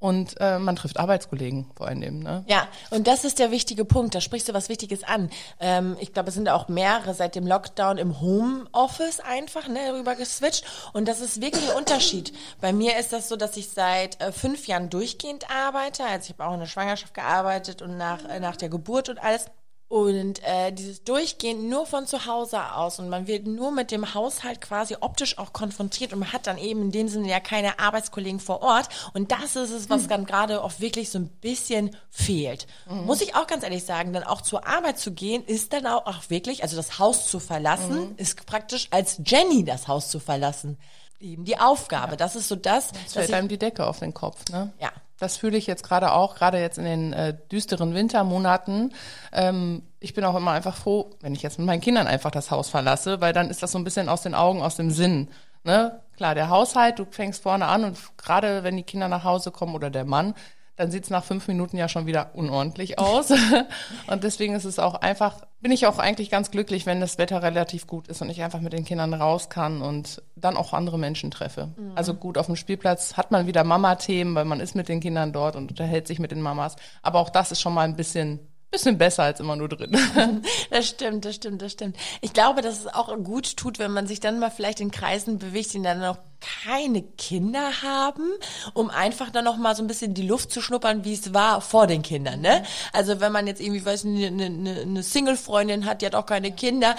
und 0.00 0.40
äh, 0.40 0.58
man 0.58 0.76
trifft 0.76 0.98
Arbeitskollegen 0.98 1.66
vor 1.74 1.88
allem. 1.88 2.20
Ne? 2.20 2.44
Ja, 2.46 2.68
und 2.90 3.06
das 3.06 3.24
ist 3.24 3.38
der 3.38 3.50
wichtige 3.50 3.84
Punkt. 3.84 4.14
Da 4.14 4.20
sprichst 4.20 4.48
du 4.48 4.54
was 4.54 4.68
Wichtiges 4.68 5.02
an. 5.02 5.30
Ähm, 5.58 5.96
ich 6.00 6.12
glaube, 6.12 6.28
es 6.28 6.34
sind 6.34 6.48
auch 6.48 6.68
mehrere 6.68 7.14
seit 7.14 7.34
dem 7.34 7.46
Lockdown 7.46 7.98
im 7.98 8.20
Homeoffice 8.20 9.20
einfach 9.20 9.66
ne, 9.66 9.94
rüber 9.94 10.14
geswitcht. 10.14 10.64
Und 10.92 11.08
das 11.08 11.20
ist 11.20 11.40
wirklich 11.40 11.68
ein 11.70 11.76
Unterschied. 11.76 12.32
Bei 12.60 12.72
mir 12.72 12.96
ist 12.96 13.12
das 13.12 13.28
so, 13.28 13.36
dass 13.36 13.56
ich 13.56 13.70
seit 13.70 14.20
äh, 14.20 14.30
fünf 14.30 14.68
Jahren 14.68 14.88
durchgehend 14.88 15.50
arbeite. 15.50 16.04
Also 16.04 16.26
ich 16.26 16.38
habe 16.38 16.48
auch 16.48 16.54
in 16.54 16.60
der 16.60 16.66
Schwangerschaft 16.66 17.14
gearbeitet 17.14 17.82
und 17.82 17.96
nach, 17.96 18.24
äh, 18.24 18.38
nach 18.38 18.56
der 18.56 18.68
Geburt 18.68 19.08
und 19.08 19.18
alles. 19.18 19.46
Und 19.88 20.44
äh, 20.44 20.70
dieses 20.70 21.02
Durchgehen 21.02 21.70
nur 21.70 21.86
von 21.86 22.06
zu 22.06 22.26
Hause 22.26 22.74
aus 22.74 22.98
und 22.98 23.08
man 23.08 23.26
wird 23.26 23.46
nur 23.46 23.72
mit 23.72 23.90
dem 23.90 24.12
Haushalt 24.12 24.60
quasi 24.60 24.96
optisch 25.00 25.38
auch 25.38 25.54
konfrontiert 25.54 26.12
und 26.12 26.18
man 26.18 26.32
hat 26.32 26.46
dann 26.46 26.58
eben 26.58 26.82
in 26.82 26.90
dem 26.90 27.08
Sinne 27.08 27.26
ja 27.26 27.40
keine 27.40 27.78
Arbeitskollegen 27.78 28.38
vor 28.38 28.60
Ort. 28.60 28.90
Und 29.14 29.32
das 29.32 29.56
ist 29.56 29.70
es, 29.70 29.88
was 29.88 30.02
mhm. 30.02 30.08
dann 30.08 30.26
gerade 30.26 30.62
auch 30.62 30.78
wirklich 30.78 31.08
so 31.08 31.18
ein 31.18 31.28
bisschen 31.28 31.96
fehlt. 32.10 32.66
Mhm. 32.86 33.06
Muss 33.06 33.22
ich 33.22 33.34
auch 33.34 33.46
ganz 33.46 33.64
ehrlich 33.64 33.84
sagen, 33.84 34.12
dann 34.12 34.24
auch 34.24 34.42
zur 34.42 34.66
Arbeit 34.66 34.98
zu 34.98 35.12
gehen, 35.12 35.42
ist 35.46 35.72
dann 35.72 35.86
auch, 35.86 36.04
auch 36.04 36.28
wirklich, 36.28 36.62
also 36.62 36.76
das 36.76 36.98
Haus 36.98 37.26
zu 37.26 37.40
verlassen, 37.40 38.10
mhm. 38.10 38.14
ist 38.18 38.44
praktisch 38.44 38.88
als 38.90 39.22
Jenny 39.24 39.64
das 39.64 39.88
Haus 39.88 40.10
zu 40.10 40.20
verlassen. 40.20 40.76
Eben 41.18 41.46
die 41.46 41.58
Aufgabe. 41.58 42.12
Ja. 42.12 42.16
Das 42.16 42.36
ist 42.36 42.48
so 42.48 42.56
das. 42.56 42.90
Es 43.06 43.14
fällt 43.14 43.32
einem 43.32 43.48
die 43.48 43.58
Decke 43.58 43.86
auf 43.86 44.00
den 44.00 44.12
Kopf, 44.12 44.50
ne? 44.50 44.72
Ja. 44.78 44.92
Das 45.18 45.36
fühle 45.36 45.58
ich 45.58 45.66
jetzt 45.66 45.82
gerade 45.82 46.12
auch, 46.12 46.36
gerade 46.36 46.60
jetzt 46.60 46.78
in 46.78 46.84
den 46.84 47.12
äh, 47.12 47.36
düsteren 47.50 47.94
Wintermonaten. 47.94 48.94
Ähm, 49.32 49.82
ich 50.00 50.14
bin 50.14 50.24
auch 50.24 50.36
immer 50.36 50.52
einfach 50.52 50.76
froh, 50.76 51.10
wenn 51.20 51.34
ich 51.34 51.42
jetzt 51.42 51.58
mit 51.58 51.66
meinen 51.66 51.80
Kindern 51.80 52.06
einfach 52.06 52.30
das 52.30 52.50
Haus 52.50 52.68
verlasse, 52.68 53.20
weil 53.20 53.32
dann 53.32 53.50
ist 53.50 53.62
das 53.62 53.72
so 53.72 53.78
ein 53.78 53.84
bisschen 53.84 54.08
aus 54.08 54.22
den 54.22 54.34
Augen, 54.34 54.62
aus 54.62 54.76
dem 54.76 54.90
Sinn. 54.90 55.28
Ne? 55.64 56.00
Klar, 56.16 56.34
der 56.34 56.48
Haushalt, 56.48 56.98
du 56.98 57.06
fängst 57.10 57.42
vorne 57.42 57.66
an 57.66 57.84
und 57.84 57.98
gerade 58.16 58.62
wenn 58.62 58.76
die 58.76 58.84
Kinder 58.84 59.08
nach 59.08 59.24
Hause 59.24 59.50
kommen 59.50 59.74
oder 59.74 59.90
der 59.90 60.04
Mann, 60.04 60.34
dann 60.78 60.92
sieht's 60.92 61.10
nach 61.10 61.24
fünf 61.24 61.48
Minuten 61.48 61.76
ja 61.76 61.88
schon 61.88 62.06
wieder 62.06 62.30
unordentlich 62.34 62.98
aus. 63.00 63.32
und 64.06 64.22
deswegen 64.22 64.54
ist 64.54 64.64
es 64.64 64.78
auch 64.78 64.94
einfach, 64.94 65.44
bin 65.60 65.72
ich 65.72 65.86
auch 65.86 65.98
eigentlich 65.98 66.30
ganz 66.30 66.52
glücklich, 66.52 66.86
wenn 66.86 67.00
das 67.00 67.18
Wetter 67.18 67.42
relativ 67.42 67.88
gut 67.88 68.06
ist 68.06 68.22
und 68.22 68.30
ich 68.30 68.42
einfach 68.42 68.60
mit 68.60 68.72
den 68.72 68.84
Kindern 68.84 69.12
raus 69.12 69.50
kann 69.50 69.82
und 69.82 70.22
dann 70.36 70.56
auch 70.56 70.72
andere 70.72 70.96
Menschen 70.96 71.32
treffe. 71.32 71.70
Mhm. 71.76 71.92
Also 71.96 72.14
gut, 72.14 72.38
auf 72.38 72.46
dem 72.46 72.54
Spielplatz 72.54 73.16
hat 73.16 73.32
man 73.32 73.48
wieder 73.48 73.64
Mama-Themen, 73.64 74.36
weil 74.36 74.44
man 74.44 74.60
ist 74.60 74.76
mit 74.76 74.88
den 74.88 75.00
Kindern 75.00 75.32
dort 75.32 75.56
und 75.56 75.72
unterhält 75.72 76.06
sich 76.06 76.20
mit 76.20 76.30
den 76.30 76.42
Mamas. 76.42 76.76
Aber 77.02 77.18
auch 77.18 77.30
das 77.30 77.50
ist 77.50 77.60
schon 77.60 77.74
mal 77.74 77.82
ein 77.82 77.96
bisschen 77.96 78.38
bisschen 78.70 78.98
besser 78.98 79.22
als 79.22 79.40
immer 79.40 79.56
nur 79.56 79.68
drin. 79.68 79.96
Das 80.70 80.86
stimmt, 80.86 81.24
das 81.24 81.36
stimmt, 81.36 81.62
das 81.62 81.72
stimmt. 81.72 81.96
Ich 82.20 82.34
glaube, 82.34 82.60
dass 82.60 82.80
es 82.80 82.86
auch 82.86 83.16
gut 83.24 83.56
tut, 83.56 83.78
wenn 83.78 83.90
man 83.90 84.06
sich 84.06 84.20
dann 84.20 84.38
mal 84.38 84.50
vielleicht 84.50 84.80
in 84.80 84.90
Kreisen 84.90 85.38
bewegt, 85.38 85.72
die 85.72 85.82
dann 85.82 86.00
noch 86.00 86.18
keine 86.40 87.02
Kinder 87.02 87.82
haben, 87.82 88.30
um 88.74 88.90
einfach 88.90 89.30
dann 89.30 89.44
noch 89.44 89.56
mal 89.56 89.74
so 89.74 89.82
ein 89.82 89.86
bisschen 89.86 90.14
die 90.14 90.26
Luft 90.26 90.50
zu 90.50 90.60
schnuppern, 90.60 91.04
wie 91.04 91.14
es 91.14 91.34
war 91.34 91.60
vor 91.60 91.86
den 91.86 92.02
Kindern, 92.02 92.40
ne? 92.40 92.62
Also 92.92 93.20
wenn 93.20 93.32
man 93.32 93.46
jetzt 93.46 93.60
irgendwie, 93.60 93.84
weiß 93.84 94.04
eine, 94.04 94.26
eine, 94.26 94.80
eine 94.82 95.02
Single-Freundin 95.02 95.84
hat, 95.84 96.02
die 96.02 96.06
hat 96.06 96.14
auch 96.14 96.26
keine 96.26 96.52
Kinder, 96.52 96.94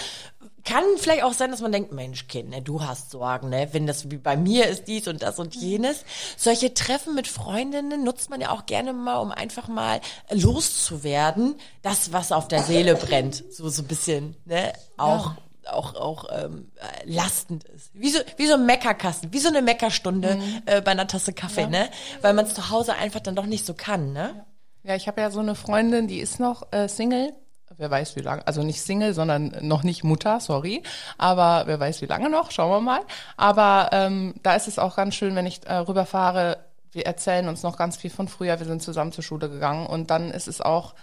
kann 0.65 0.84
vielleicht 0.98 1.24
auch 1.24 1.34
sein, 1.34 1.51
dass 1.51 1.62
man 1.62 1.72
denkt, 1.72 1.91
Mensch, 1.93 2.27
Kind, 2.27 2.50
ne, 2.50 2.62
du 2.62 2.81
hast 2.84 3.12
Sorgen, 3.12 3.50
ne, 3.50 3.69
wenn 3.72 3.88
das 3.88 4.12
wie 4.12 4.17
bei 4.17 4.36
mir 4.36 4.67
ist, 4.67 4.88
dies 4.88 5.08
und 5.08 5.24
das 5.24 5.39
und 5.39 5.55
jenes. 5.55 6.03
Solche 6.38 6.74
Treffen 6.74 7.15
mit 7.15 7.27
Freundinnen 7.27 8.03
nutzt 8.03 8.29
man 8.29 8.41
ja 8.41 8.51
auch 8.51 8.65
gerne 8.65 8.93
mal, 8.93 9.17
um 9.17 9.31
einfach 9.31 9.67
mal 9.67 10.01
loszuwerden, 10.29 11.55
das, 11.81 12.12
was 12.13 12.31
auf 12.31 12.48
der 12.48 12.63
Seele 12.63 12.96
brennt, 12.96 13.43
so 13.51 13.69
so 13.69 13.81
ein 13.81 13.88
bisschen, 13.88 14.36
ne, 14.46 14.74
auch. 14.98 15.27
Ja 15.27 15.38
auch 15.73 15.95
auch 15.95 16.25
ähm, 16.31 16.71
lastend 17.05 17.63
ist. 17.65 17.91
Wie 17.93 18.09
so, 18.09 18.19
wie 18.38 18.47
so 18.47 18.55
ein 18.55 18.65
Meckerkasten, 18.65 19.33
wie 19.33 19.39
so 19.39 19.49
eine 19.49 19.61
Meckerstunde 19.61 20.35
mhm. 20.35 20.61
äh, 20.65 20.81
bei 20.81 20.91
einer 20.91 21.07
Tasse 21.07 21.33
Kaffee, 21.33 21.61
ja. 21.61 21.69
ne? 21.69 21.89
Weil 22.21 22.33
man 22.33 22.45
es 22.45 22.53
zu 22.53 22.69
Hause 22.69 22.95
einfach 22.95 23.19
dann 23.19 23.35
doch 23.35 23.45
nicht 23.45 23.65
so 23.65 23.73
kann, 23.73 24.13
ne? 24.13 24.45
Ja, 24.83 24.95
ich 24.95 25.07
habe 25.07 25.21
ja 25.21 25.29
so 25.29 25.39
eine 25.39 25.55
Freundin, 25.55 26.07
die 26.07 26.19
ist 26.19 26.39
noch 26.39 26.71
äh, 26.71 26.88
Single 26.88 27.33
wer 27.79 27.89
weiß 27.89 28.15
wie 28.15 28.21
lange, 28.21 28.45
also 28.45 28.61
nicht 28.61 28.81
Single, 28.81 29.13
sondern 29.13 29.55
noch 29.61 29.83
nicht 29.83 30.03
Mutter, 30.03 30.39
sorry, 30.39 30.83
aber 31.17 31.63
wer 31.65 31.79
weiß 31.79 32.01
wie 32.01 32.07
lange 32.07 32.29
noch, 32.29 32.51
schauen 32.51 32.71
wir 32.71 32.81
mal. 32.81 33.01
Aber 33.38 33.89
ähm, 33.93 34.35
da 34.43 34.55
ist 34.55 34.67
es 34.67 34.77
auch 34.77 34.95
ganz 34.95 35.15
schön, 35.15 35.35
wenn 35.35 35.45
ich 35.45 35.65
äh, 35.65 35.75
rüberfahre, 35.75 36.57
wir 36.91 37.05
erzählen 37.05 37.47
uns 37.47 37.63
noch 37.63 37.77
ganz 37.77 37.97
viel 37.97 38.09
von 38.09 38.27
früher, 38.27 38.59
wir 38.59 38.67
sind 38.67 38.83
zusammen 38.83 39.11
zur 39.11 39.23
Schule 39.23 39.49
gegangen 39.49 39.88
und 39.88 40.09
dann 40.09 40.29
ist 40.31 40.47
es 40.47 40.61
auch 40.61 40.93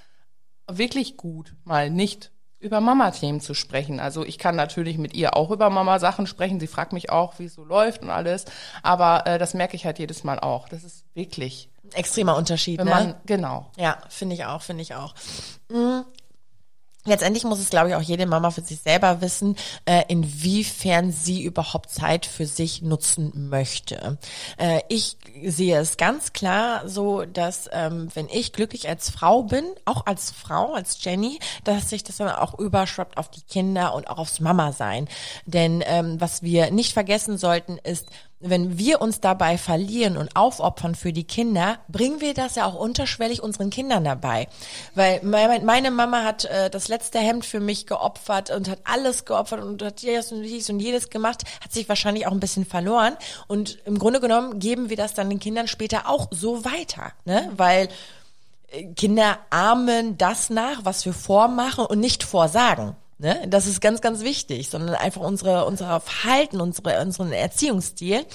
wirklich 0.71 1.17
gut, 1.17 1.55
mal 1.65 1.91
nicht 1.91 2.31
über 2.67 2.81
Mama-Themen 2.81 3.41
zu 3.41 3.55
sprechen. 3.55 4.01
Also 4.01 4.25
ich 4.25 4.39
kann 4.39 4.57
natürlich 4.57 4.99
mit 4.99 5.15
ihr 5.15 5.37
auch 5.37 5.51
über 5.51 5.71
Mama-Sachen 5.71 6.27
sprechen. 6.27 6.61
Sie 6.61 6.67
fragt 6.67 6.93
mich 6.93 7.11
auch, 7.11 7.39
wie 7.39 7.47
es 7.47 7.55
so 7.55 7.65
läuft 7.65 8.03
und 8.03 8.11
alles. 8.11 8.45
Aber 8.83 9.27
äh, 9.27 9.39
das 9.39 9.55
merke 9.55 9.77
ich 9.77 9.87
halt 9.87 9.99
jedes 9.99 10.25
Mal 10.25 10.39
auch. 10.39 10.69
Das 10.69 10.85
ist 10.85 11.05
wirklich 11.15 11.71
extremer 11.95 12.37
Unterschied. 12.37 12.79
Wenn 12.79 12.87
ne? 12.87 12.91
man 12.91 13.15
genau. 13.25 13.71
Ja, 13.77 13.99
finde 14.09 14.35
ich 14.35 14.45
auch, 14.45 14.63
finde 14.63 14.83
ich 14.83 14.95
auch. 14.95 15.15
Letztendlich 17.07 17.45
muss 17.45 17.59
es, 17.59 17.71
glaube 17.71 17.89
ich, 17.89 17.95
auch 17.95 18.03
jede 18.03 18.27
Mama 18.27 18.51
für 18.51 18.61
sich 18.61 18.81
selber 18.81 19.21
wissen, 19.21 19.57
äh, 19.85 20.03
inwiefern 20.09 21.13
sie 21.13 21.43
überhaupt 21.43 21.91
Zeit 21.91 22.27
für 22.27 22.47
sich 22.47 22.83
nutzen 22.83 23.49
möchte. 23.49 24.19
Äh, 24.59 24.81
ich 24.89 25.17
sehe 25.45 25.79
es 25.79 25.97
ganz 25.97 26.33
klar 26.33 26.89
so, 26.89 27.25
dass 27.25 27.69
ähm, 27.73 28.09
wenn 28.15 28.29
ich 28.29 28.53
glücklich 28.53 28.89
als 28.89 29.11
Frau 29.11 29.43
bin, 29.45 29.65
auch 29.85 30.07
als 30.07 30.31
Frau, 30.31 30.75
als 30.75 31.03
Jenny, 31.03 31.39
dass 31.65 31.91
sich 31.91 32.05
das 32.05 32.17
dann 32.17 32.29
auch 32.29 32.59
überschwappt 32.59 33.17
auf 33.17 33.31
die 33.31 33.43
Kinder 33.43 33.95
und 33.95 34.09
auch 34.09 34.19
aufs 34.19 34.41
Mama 34.41 34.73
sein. 34.73 35.09
Denn 35.45 35.83
ähm, 35.87 36.21
was 36.21 36.43
wir 36.43 36.71
nicht 36.71 36.93
vergessen 36.93 37.39
sollten, 37.39 37.79
ist, 37.79 38.09
wenn 38.41 38.79
wir 38.79 39.01
uns 39.01 39.21
dabei 39.21 39.57
verlieren 39.57 40.17
und 40.17 40.37
aufopfern 40.37 40.95
für 40.95 41.13
die 41.13 41.25
Kinder, 41.25 41.79
bringen 41.89 42.21
wir 42.21 42.35
das 42.35 42.57
ja 42.57 42.67
auch 42.67 42.75
unterschwellig 42.75 43.43
unseren 43.43 43.71
Kindern 43.71 44.05
dabei. 44.05 44.49
Weil 44.95 45.21
meine 45.23 45.91
Mama 45.91 46.23
hat 46.23 46.45
äh, 46.45 46.69
das 46.69 46.89
letzte 46.89 47.19
Hemd 47.19 47.47
für 47.47 47.61
mich 47.61 47.87
geopfert 47.87 48.51
und 48.51 48.69
hat 48.69 48.81
alles 48.85 49.25
geopfert 49.25 49.63
und 49.63 49.83
hat 49.83 50.03
dies 50.03 50.33
und 50.33 50.43
dies 50.43 50.69
und 50.69 50.81
jedes 50.81 51.09
gemacht, 51.09 51.45
hat 51.63 51.73
sich 51.73 51.89
wahrscheinlich 51.89 52.27
auch 52.27 52.33
ein 52.33 52.41
bisschen 52.41 52.67
verloren. 52.67 53.17
Und 53.47 53.79
im 53.87 53.99
Grunde 53.99 54.21
genommen 54.21 54.59
geben 54.59 54.91
wir 54.91 54.97
das 54.97 55.15
dann 55.15 55.31
den 55.31 55.41
Kindern 55.41 55.67
später 55.67 56.09
auch 56.09 56.29
so 56.31 56.65
weiter, 56.65 57.13
ne? 57.25 57.51
Weil 57.57 57.89
äh, 58.69 58.85
Kinder 58.95 59.39
ahmen 59.49 60.19
das 60.19 60.51
nach, 60.51 60.85
was 60.85 61.07
wir 61.07 61.15
vormachen 61.15 61.87
und 61.87 62.01
nicht 62.01 62.23
vorsagen. 62.23 62.97
Ne? 63.19 63.47
Das 63.49 63.67
ist 63.67 63.81
ganz, 63.81 64.01
ganz 64.01 64.23
wichtig, 64.23 64.69
sondern 64.69 64.95
einfach 64.95 65.23
unsere, 65.23 65.65
unser 65.65 66.01
Verhalten, 66.01 66.61
unsere, 66.61 67.01
unseren 67.01 67.33
Erziehungsstil. 67.33 68.27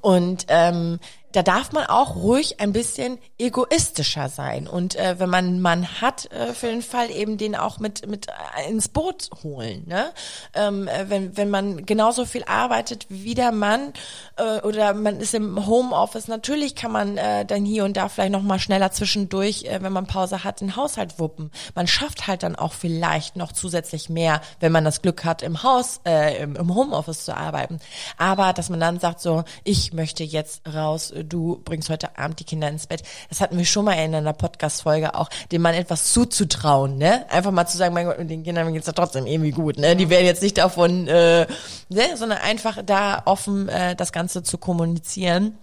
Und 0.00 0.46
ähm, 0.48 0.98
da 1.32 1.42
darf 1.42 1.72
man 1.72 1.86
auch 1.86 2.16
ruhig 2.16 2.60
ein 2.60 2.72
bisschen 2.72 3.18
egoistischer 3.38 4.28
sein. 4.28 4.66
Und 4.66 4.96
äh, 4.96 5.18
wenn 5.18 5.30
man 5.30 5.60
Mann 5.60 6.00
hat, 6.00 6.30
äh, 6.32 6.52
für 6.52 6.66
den 6.66 6.82
Fall 6.82 7.10
eben 7.10 7.38
den 7.38 7.54
auch 7.54 7.78
mit, 7.78 8.06
mit 8.08 8.26
ins 8.68 8.88
Boot 8.88 9.30
holen. 9.42 9.84
Ne? 9.86 10.10
Ähm, 10.54 10.88
äh, 10.88 11.08
wenn, 11.08 11.36
wenn 11.36 11.50
man 11.50 11.86
genauso 11.86 12.24
viel 12.24 12.44
arbeitet 12.44 13.06
wie 13.08 13.34
der 13.34 13.52
Mann 13.52 13.92
äh, 14.36 14.60
oder 14.60 14.94
man 14.94 15.20
ist 15.20 15.34
im 15.34 15.66
Homeoffice, 15.66 16.28
natürlich 16.28 16.74
kann 16.74 16.92
man 16.92 17.16
äh, 17.16 17.44
dann 17.44 17.64
hier 17.64 17.84
und 17.84 17.96
da 17.96 18.08
vielleicht 18.08 18.32
noch 18.32 18.42
mal 18.42 18.58
schneller 18.58 18.90
zwischendurch, 18.90 19.64
äh, 19.64 19.82
wenn 19.82 19.92
man 19.92 20.06
Pause 20.06 20.42
hat, 20.42 20.60
den 20.60 20.76
Haushalt 20.76 21.18
wuppen. 21.18 21.50
Man 21.74 21.86
schafft 21.86 22.26
halt 22.26 22.42
dann 22.42 22.56
auch 22.56 22.72
vielleicht 22.72 23.36
noch 23.36 23.52
zusätzlich 23.52 24.08
mehr, 24.08 24.40
wenn 24.58 24.72
man 24.72 24.84
das 24.84 25.02
Glück 25.02 25.24
hat, 25.24 25.42
im 25.42 25.62
Haus, 25.62 26.00
äh, 26.04 26.42
im, 26.42 26.56
im 26.56 26.74
Homeoffice 26.74 27.24
zu 27.24 27.36
arbeiten. 27.36 27.78
Aber 28.16 28.52
dass 28.52 28.68
man 28.68 28.80
dann 28.80 28.98
sagt 28.98 29.20
so, 29.20 29.44
ich 29.64 29.92
möchte 29.92 30.24
jetzt 30.24 30.62
raus, 30.66 31.12
du 31.24 31.60
bringst 31.64 31.90
heute 31.90 32.18
Abend 32.18 32.40
die 32.40 32.44
Kinder 32.44 32.68
ins 32.68 32.86
Bett. 32.86 33.02
Das 33.28 33.40
hatten 33.40 33.58
wir 33.58 33.64
schon 33.64 33.84
mal 33.84 33.94
in 33.94 34.14
einer 34.14 34.32
Podcast-Folge 34.32 35.14
auch, 35.14 35.28
dem 35.52 35.62
Mann 35.62 35.74
etwas 35.74 36.12
zuzutrauen, 36.12 36.98
ne? 36.98 37.30
Einfach 37.30 37.50
mal 37.50 37.66
zu 37.66 37.76
sagen, 37.76 37.94
mein 37.94 38.06
Gott, 38.06 38.18
mit 38.18 38.30
den 38.30 38.42
Kindern 38.42 38.72
geht's 38.72 38.86
ja 38.86 38.92
trotzdem 38.92 39.26
irgendwie 39.26 39.50
gut, 39.52 39.78
ne? 39.78 39.96
Die 39.96 40.10
werden 40.10 40.26
jetzt 40.26 40.42
nicht 40.42 40.58
davon, 40.58 41.06
äh, 41.08 41.46
ne? 41.88 42.16
sondern 42.16 42.38
einfach 42.38 42.78
da 42.84 43.22
offen 43.24 43.68
äh, 43.68 43.96
das 43.96 44.12
Ganze 44.12 44.42
zu 44.42 44.58
kommunizieren 44.58 45.58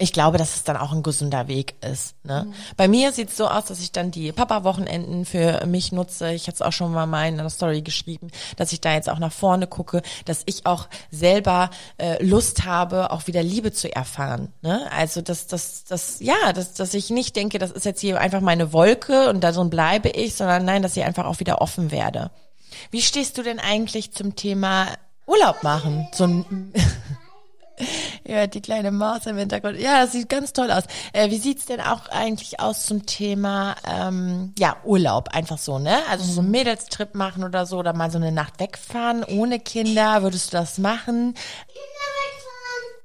ich 0.00 0.12
glaube, 0.14 0.38
dass 0.38 0.56
es 0.56 0.64
dann 0.64 0.78
auch 0.78 0.92
ein 0.92 1.02
gesunder 1.02 1.46
Weg 1.46 1.74
ist. 1.84 2.14
Ne? 2.24 2.46
Mhm. 2.46 2.54
Bei 2.76 2.88
mir 2.88 3.12
sieht 3.12 3.28
es 3.28 3.36
so 3.36 3.46
aus, 3.46 3.66
dass 3.66 3.80
ich 3.80 3.92
dann 3.92 4.10
die 4.10 4.32
Papa-Wochenenden 4.32 5.26
für 5.26 5.66
mich 5.66 5.92
nutze. 5.92 6.32
Ich 6.32 6.46
hatte 6.46 6.54
es 6.54 6.62
auch 6.62 6.72
schon 6.72 6.92
mal 6.92 7.06
mal 7.06 7.28
in 7.28 7.38
einer 7.38 7.50
Story 7.50 7.82
geschrieben, 7.82 8.30
dass 8.56 8.72
ich 8.72 8.80
da 8.80 8.94
jetzt 8.94 9.10
auch 9.10 9.18
nach 9.18 9.32
vorne 9.32 9.66
gucke, 9.66 10.00
dass 10.24 10.42
ich 10.46 10.64
auch 10.64 10.88
selber 11.10 11.68
äh, 11.98 12.22
Lust 12.24 12.64
habe, 12.64 13.10
auch 13.10 13.26
wieder 13.26 13.42
Liebe 13.42 13.72
zu 13.72 13.94
erfahren. 13.94 14.52
Ne? 14.62 14.90
Also 14.90 15.20
dass 15.20 15.46
das, 15.46 15.84
das, 15.84 16.20
ja, 16.20 16.52
dass, 16.54 16.72
dass 16.72 16.94
ich 16.94 17.10
nicht 17.10 17.36
denke, 17.36 17.58
das 17.58 17.70
ist 17.70 17.84
jetzt 17.84 18.00
hier 18.00 18.18
einfach 18.20 18.40
meine 18.40 18.72
Wolke 18.72 19.28
und 19.28 19.42
da 19.42 19.52
so 19.52 19.62
bleibe 19.64 20.08
ich, 20.08 20.34
sondern 20.34 20.64
nein, 20.64 20.82
dass 20.82 20.96
ich 20.96 21.04
einfach 21.04 21.26
auch 21.26 21.40
wieder 21.40 21.60
offen 21.60 21.90
werde. 21.90 22.30
Wie 22.90 23.02
stehst 23.02 23.36
du 23.36 23.42
denn 23.42 23.58
eigentlich 23.58 24.12
zum 24.12 24.34
Thema 24.34 24.86
Urlaub 25.26 25.62
machen? 25.62 26.08
So 26.12 26.24
ein 26.24 26.72
ja, 28.26 28.46
die 28.46 28.60
kleine 28.60 28.90
Maus 28.90 29.26
im 29.26 29.36
Hintergrund. 29.36 29.78
Ja, 29.78 30.02
das 30.02 30.12
sieht 30.12 30.28
ganz 30.28 30.52
toll 30.52 30.70
aus. 30.70 30.84
Äh, 31.12 31.30
wie 31.30 31.38
sieht's 31.38 31.66
denn 31.66 31.80
auch 31.80 32.08
eigentlich 32.08 32.60
aus 32.60 32.86
zum 32.86 33.06
Thema 33.06 33.76
ähm, 33.86 34.54
ja 34.58 34.76
Urlaub? 34.84 35.28
Einfach 35.32 35.58
so, 35.58 35.78
ne? 35.78 35.98
Also 36.08 36.24
so 36.24 36.40
einen 36.40 36.48
mhm. 36.48 36.52
Mädelstrip 36.52 37.14
machen 37.14 37.44
oder 37.44 37.66
so 37.66 37.78
oder 37.78 37.92
mal 37.92 38.10
so 38.10 38.18
eine 38.18 38.32
Nacht 38.32 38.60
wegfahren 38.60 39.24
ohne 39.24 39.60
Kinder. 39.60 40.22
Würdest 40.22 40.52
du 40.52 40.58
das 40.58 40.78
machen? 40.78 41.34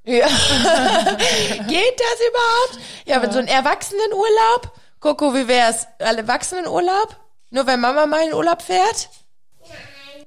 Ja. 0.04 0.28
Geht 1.68 2.00
das 2.00 2.20
überhaupt? 2.30 2.80
Ja, 3.06 3.24
ja. 3.24 3.32
so 3.32 3.40
ein 3.40 3.48
Erwachsenenurlaub? 3.48 4.72
Coco, 5.00 5.34
wie 5.34 5.48
wär's? 5.48 5.88
Erwachsenenurlaub? 5.98 7.16
Nur 7.50 7.68
wenn 7.68 7.80
Mama 7.80 8.06
mal 8.06 8.28
in 8.28 8.34
Urlaub 8.34 8.62
fährt? 8.62 9.10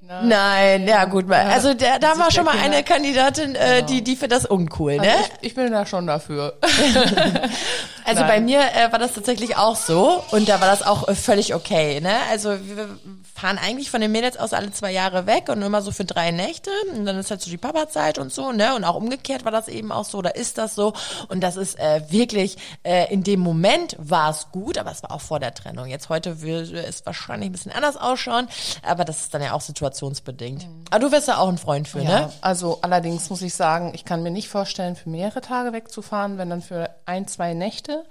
Nein. 0.00 0.28
Nein, 0.28 0.88
ja 0.88 1.04
gut. 1.06 1.30
Also 1.30 1.74
der, 1.74 1.98
da 1.98 2.16
war 2.18 2.30
schon 2.30 2.44
mal 2.44 2.56
eine 2.56 2.84
Kandidatin, 2.84 3.56
äh, 3.56 3.76
genau. 3.76 3.87
die, 3.87 4.04
die 4.04 4.16
für 4.16 4.28
das 4.28 4.46
uncool, 4.46 4.96
ne? 4.96 5.11
Also 5.11 5.24
ich, 5.40 5.48
ich 5.48 5.54
bin 5.56 5.72
da 5.72 5.87
schon 5.87 6.06
dafür. 6.06 6.56
also 8.04 8.20
Nein. 8.20 8.28
bei 8.28 8.40
mir 8.40 8.61
äh, 8.61 8.92
war 8.92 9.00
das 9.00 9.14
tatsächlich 9.14 9.56
auch 9.56 9.74
so 9.74 10.22
und 10.30 10.48
da 10.48 10.61
war 10.61 10.68
das 10.68 10.82
auch 10.82 11.08
äh, 11.08 11.14
völlig 11.16 11.54
okay, 11.54 12.00
ne? 12.00 12.14
Also 12.30 12.50
wir 12.50 12.88
fahren 13.34 13.58
eigentlich 13.58 13.90
von 13.90 14.00
den 14.00 14.11
Mädels 14.12 14.37
aus 14.37 14.52
alle 14.52 14.72
zwei 14.72 14.92
Jahre 14.92 15.26
weg 15.26 15.48
und 15.48 15.62
immer 15.62 15.82
so 15.82 15.90
für 15.90 16.04
drei 16.04 16.30
Nächte 16.30 16.70
und 16.94 17.04
dann 17.04 17.18
ist 17.18 17.30
halt 17.30 17.40
so 17.40 17.50
die 17.50 17.58
Papa-Zeit 17.58 18.18
und 18.18 18.32
so, 18.32 18.52
ne? 18.52 18.76
Und 18.76 18.84
auch 18.84 18.94
umgekehrt 18.94 19.44
war 19.44 19.52
das 19.52 19.68
eben 19.68 19.92
auch 19.92 20.04
so 20.04 20.18
oder 20.18 20.37
ist 20.37 20.58
das 20.58 20.74
so 20.74 20.92
und 21.28 21.40
das 21.40 21.56
ist 21.56 21.78
äh, 21.78 22.02
wirklich, 22.08 22.56
äh, 22.82 23.12
in 23.12 23.24
dem 23.24 23.40
Moment 23.40 23.96
war 23.98 24.30
es 24.30 24.48
gut, 24.52 24.78
aber 24.78 24.92
es 24.92 25.02
war 25.02 25.12
auch 25.12 25.20
vor 25.20 25.40
der 25.40 25.54
Trennung. 25.54 25.87
Jetzt 25.87 26.08
heute 26.08 26.40
würde 26.40 26.82
es 26.82 27.04
wahrscheinlich 27.04 27.50
ein 27.50 27.52
bisschen 27.52 27.72
anders 27.72 27.96
ausschauen, 27.96 28.48
aber 28.82 29.04
das 29.04 29.22
ist 29.22 29.34
dann 29.34 29.42
ja 29.42 29.52
auch 29.52 29.61
situationsbedingt. 29.88 30.66
Mhm. 30.66 30.85
Aber 30.90 31.01
du 31.01 31.12
wärst 31.12 31.29
ja 31.29 31.38
auch 31.38 31.48
ein 31.48 31.59
Freund 31.59 31.88
für, 31.88 32.01
ja, 32.01 32.20
ne? 32.20 32.33
Also 32.40 32.79
allerdings 32.83 33.31
muss 33.31 33.42
ich 33.42 33.55
sagen, 33.55 33.92
ich 33.94 34.05
kann 34.05 34.22
mir 34.22 34.31
nicht 34.31 34.48
vorstellen, 34.48 34.96
für 34.96 35.11
mehrere 35.11 35.40
Tage 35.40 35.72
wegzufahren, 35.72 36.38
wenn 36.38 36.51
dann 36.51 36.62
für 36.62 36.90
ein, 37.07 37.27
zwei 37.27 37.55
Nächte. 37.55 38.05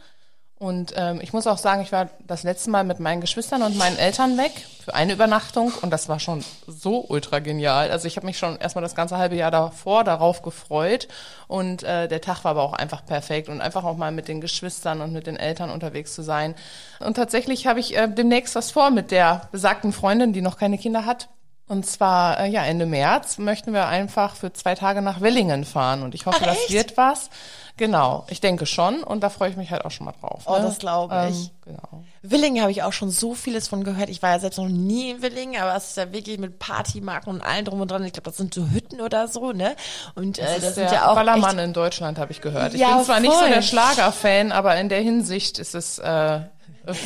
Und 0.59 0.95
ähm, 0.97 1.19
ich 1.21 1.33
muss 1.33 1.45
auch 1.45 1.59
sagen, 1.59 1.83
ich 1.83 1.91
war 1.91 2.09
das 2.25 2.41
letzte 2.41 2.71
Mal 2.71 2.83
mit 2.83 2.99
meinen 2.99 3.21
Geschwistern 3.21 3.61
und 3.61 3.77
meinen 3.77 3.95
Eltern 3.95 4.39
weg 4.39 4.51
für 4.83 4.95
eine 4.95 5.13
Übernachtung 5.13 5.71
und 5.83 5.91
das 5.91 6.09
war 6.09 6.19
schon 6.19 6.43
so 6.65 7.05
ultra 7.09 7.37
genial. 7.37 7.91
Also 7.91 8.07
ich 8.07 8.17
habe 8.17 8.25
mich 8.25 8.39
schon 8.39 8.57
erstmal 8.57 8.81
das 8.81 8.95
ganze 8.95 9.17
halbe 9.17 9.35
Jahr 9.35 9.51
davor 9.51 10.03
darauf 10.03 10.41
gefreut 10.41 11.07
und 11.47 11.83
äh, 11.83 12.07
der 12.07 12.21
Tag 12.21 12.43
war 12.43 12.51
aber 12.51 12.63
auch 12.63 12.73
einfach 12.73 13.05
perfekt 13.05 13.49
und 13.49 13.61
einfach 13.61 13.83
auch 13.83 13.97
mal 13.97 14.11
mit 14.11 14.27
den 14.27 14.41
Geschwistern 14.41 15.01
und 15.01 15.13
mit 15.13 15.27
den 15.27 15.37
Eltern 15.37 15.69
unterwegs 15.69 16.15
zu 16.15 16.23
sein. 16.23 16.55
Und 16.99 17.17
tatsächlich 17.17 17.67
habe 17.67 17.79
ich 17.79 17.95
äh, 17.95 18.07
demnächst 18.07 18.55
was 18.55 18.71
vor 18.71 18.89
mit 18.89 19.11
der 19.11 19.49
besagten 19.51 19.93
Freundin, 19.93 20.33
die 20.33 20.41
noch 20.41 20.57
keine 20.57 20.79
Kinder 20.79 21.05
hat 21.05 21.29
Und 21.69 21.85
zwar, 21.85 22.39
äh, 22.39 22.47
ja, 22.49 22.63
Ende 22.63 22.85
März 22.85 23.39
möchten 23.39 23.73
wir 23.73 23.87
einfach 23.87 24.35
für 24.35 24.53
zwei 24.53 24.73
Tage 24.73 25.01
nach 25.01 25.19
Willingen 25.19 25.65
fahren. 25.65 26.01
Und 26.01 26.15
ich 26.15 26.25
hoffe, 26.25 26.39
Ach, 26.41 26.45
das 26.45 26.69
wird 26.69 26.95
was. 26.95 27.29
Genau, 27.75 28.25
ich 28.29 28.39
denke 28.41 28.65
schon. 28.65 29.03
Und 29.03 29.21
da 29.21 29.29
freue 29.29 29.49
ich 29.51 29.57
mich 29.57 29.69
halt 29.69 29.83
auch 29.85 29.91
schon 29.91 30.05
mal 30.05 30.13
drauf. 30.19 30.43
Oh, 30.45 30.55
ne? 30.55 30.61
das 30.61 30.79
glaube 30.79 31.27
ich. 31.29 31.37
Ähm, 31.37 31.49
genau. 31.65 32.03
Willingen 32.23 32.61
habe 32.61 32.71
ich 32.71 32.83
auch 32.83 32.93
schon 32.93 33.11
so 33.11 33.35
vieles 33.35 33.67
von 33.67 33.83
gehört. 33.83 34.09
Ich 34.09 34.21
war 34.23 34.31
ja 34.31 34.39
selbst 34.39 34.57
noch 34.57 34.67
nie 34.69 35.11
in 35.11 35.21
Willingen, 35.21 35.61
aber 35.61 35.75
es 35.75 35.89
ist 35.89 35.97
ja 35.97 36.11
wirklich 36.11 36.39
mit 36.39 36.57
Partymarken 36.57 37.33
und 37.33 37.41
allem 37.41 37.65
drum 37.65 37.81
und 37.81 37.91
dran. 37.91 38.03
Ich 38.05 38.13
glaube, 38.13 38.29
das 38.29 38.37
sind 38.37 38.53
so 38.53 38.69
Hütten 38.71 39.01
oder 39.01 39.27
so, 39.27 39.51
ne? 39.51 39.75
Und 40.15 40.39
äh, 40.39 40.43
Das 40.45 40.61
das, 40.61 40.75
sind 40.75 40.91
ja 40.91 41.09
auch 41.11 41.15
Ballermann 41.15 41.57
echt, 41.59 41.67
in 41.67 41.73
Deutschland, 41.73 42.17
habe 42.17 42.31
ich 42.31 42.41
gehört. 42.41 42.73
Ich 42.73 42.79
Ja, 42.79 42.95
bin 42.95 43.05
zwar 43.05 43.19
nicht 43.19 43.33
so 43.33 43.39
voll. 43.39 43.49
der 43.49 43.61
Schlagerfan, 43.61 44.51
aber 44.53 44.77
in 44.77 44.89
der 44.89 45.01
Hinsicht 45.01 45.59
ist 45.59 45.75
es 45.75 45.99
äh, 45.99 46.39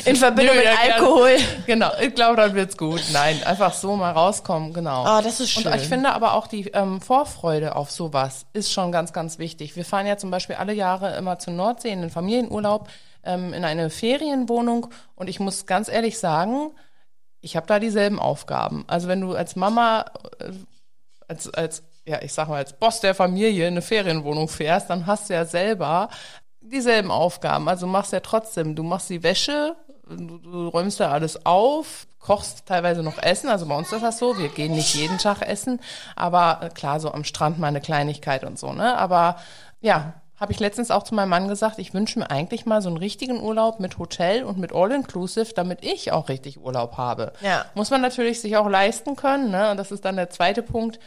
in 0.04 0.16
Verbindung 0.16 0.54
Nö, 0.54 0.62
mit 0.62 0.70
ja. 0.70 0.94
Alkohol. 0.94 1.36
Genau, 1.66 1.90
ich 2.00 2.14
glaube, 2.14 2.36
dann 2.36 2.54
wird's 2.54 2.76
gut. 2.76 3.02
Nein, 3.12 3.42
einfach 3.44 3.72
so 3.74 3.96
mal 3.96 4.12
rauskommen, 4.12 4.72
genau. 4.72 5.04
Ah, 5.04 5.22
das 5.22 5.40
ist 5.40 5.50
schön. 5.50 5.66
Und 5.66 5.74
ich 5.76 5.88
finde 5.88 6.12
aber 6.12 6.34
auch 6.34 6.46
die 6.46 6.68
ähm, 6.68 7.00
Vorfreude 7.00 7.74
auf 7.74 7.90
sowas 7.90 8.46
ist 8.52 8.72
schon 8.72 8.92
ganz, 8.92 9.12
ganz 9.12 9.38
wichtig. 9.38 9.74
Wir 9.74 9.84
fahren 9.84 10.06
ja 10.06 10.16
zum 10.16 10.30
Beispiel 10.30 10.56
alle 10.56 10.72
Jahre 10.72 11.16
immer 11.16 11.38
zur 11.38 11.54
Nordsee 11.54 11.90
in 11.90 12.00
den 12.00 12.10
Familienurlaub 12.10 12.88
ähm, 13.24 13.52
in 13.52 13.64
eine 13.64 13.90
Ferienwohnung 13.90 14.88
und 15.14 15.28
ich 15.28 15.40
muss 15.40 15.66
ganz 15.66 15.88
ehrlich 15.88 16.18
sagen, 16.18 16.70
ich 17.40 17.56
habe 17.56 17.66
da 17.66 17.78
dieselben 17.78 18.18
Aufgaben. 18.18 18.84
Also 18.86 19.08
wenn 19.08 19.20
du 19.20 19.34
als 19.34 19.56
Mama, 19.56 20.06
äh, 20.38 20.52
als, 21.28 21.52
als, 21.52 21.82
ja, 22.06 22.22
ich 22.22 22.32
sag 22.32 22.48
mal, 22.48 22.56
als 22.56 22.72
Boss 22.72 23.00
der 23.00 23.14
Familie 23.14 23.66
in 23.66 23.74
eine 23.74 23.82
Ferienwohnung 23.82 24.48
fährst, 24.48 24.90
dann 24.90 25.06
hast 25.06 25.28
du 25.28 25.34
ja 25.34 25.44
selber 25.44 26.08
dieselben 26.62 27.10
Aufgaben. 27.10 27.68
Also 27.68 27.86
machst 27.86 28.12
ja 28.12 28.20
trotzdem, 28.20 28.74
du 28.74 28.82
machst 28.82 29.10
die 29.10 29.22
Wäsche, 29.22 29.76
du, 30.08 30.38
du 30.38 30.68
räumst 30.68 31.00
da 31.00 31.10
alles 31.10 31.44
auf, 31.46 32.06
kochst 32.18 32.66
teilweise 32.66 33.02
noch 33.02 33.18
Essen. 33.18 33.48
Also 33.48 33.66
bei 33.66 33.76
uns 33.76 33.92
ist 33.92 34.02
das 34.02 34.18
so, 34.18 34.38
wir 34.38 34.48
gehen 34.48 34.72
nicht 34.72 34.94
jeden 34.94 35.18
Tag 35.18 35.42
essen, 35.42 35.80
aber 36.16 36.60
äh, 36.62 36.68
klar, 36.70 37.00
so 37.00 37.12
am 37.12 37.24
Strand 37.24 37.58
mal 37.58 37.68
eine 37.68 37.80
Kleinigkeit 37.80 38.44
und 38.44 38.58
so, 38.58 38.72
ne? 38.72 38.96
Aber 38.96 39.36
ja, 39.80 40.14
habe 40.42 40.50
ich 40.50 40.60
letztens 40.60 40.90
auch 40.90 41.04
zu 41.04 41.14
meinem 41.14 41.28
Mann 41.28 41.46
gesagt, 41.46 41.78
ich 41.78 41.94
wünsche 41.94 42.18
mir 42.18 42.30
eigentlich 42.30 42.66
mal 42.66 42.82
so 42.82 42.88
einen 42.88 42.96
richtigen 42.96 43.40
Urlaub 43.40 43.78
mit 43.78 43.98
Hotel 43.98 44.42
und 44.42 44.58
mit 44.58 44.72
All-Inclusive, 44.72 45.54
damit 45.54 45.84
ich 45.84 46.10
auch 46.10 46.28
richtig 46.28 46.58
Urlaub 46.60 46.96
habe. 46.96 47.32
Ja. 47.42 47.64
Muss 47.74 47.90
man 47.90 48.00
natürlich 48.00 48.40
sich 48.40 48.56
auch 48.56 48.68
leisten 48.68 49.14
können, 49.14 49.52
ne? 49.52 49.70
Und 49.70 49.76
das 49.76 49.92
ist 49.92 50.04
dann 50.04 50.16
der 50.16 50.30
zweite 50.30 50.62
Punkt. 50.62 50.98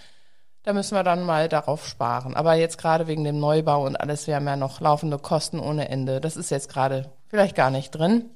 Da 0.66 0.74
müssen 0.74 0.96
wir 0.96 1.04
dann 1.04 1.24
mal 1.24 1.48
darauf 1.48 1.88
sparen. 1.88 2.36
Aber 2.36 2.56
jetzt 2.56 2.78
gerade 2.80 3.06
wegen 3.08 3.24
dem 3.24 3.40
Neubau 3.40 3.86
und 3.86 3.96
alles, 3.96 4.26
wir 4.26 4.36
haben 4.36 4.48
ja 4.48 4.56
noch 4.56 4.82
laufende 4.82 5.20
Kosten 5.20 5.60
ohne 5.60 5.90
Ende. 5.90 6.20
Das 6.20 6.36
ist 6.36 6.50
jetzt 6.50 6.70
gerade 6.70 7.12
vielleicht 7.30 7.56
gar 7.56 7.70
nicht 7.70 7.92
drin. 7.92 8.32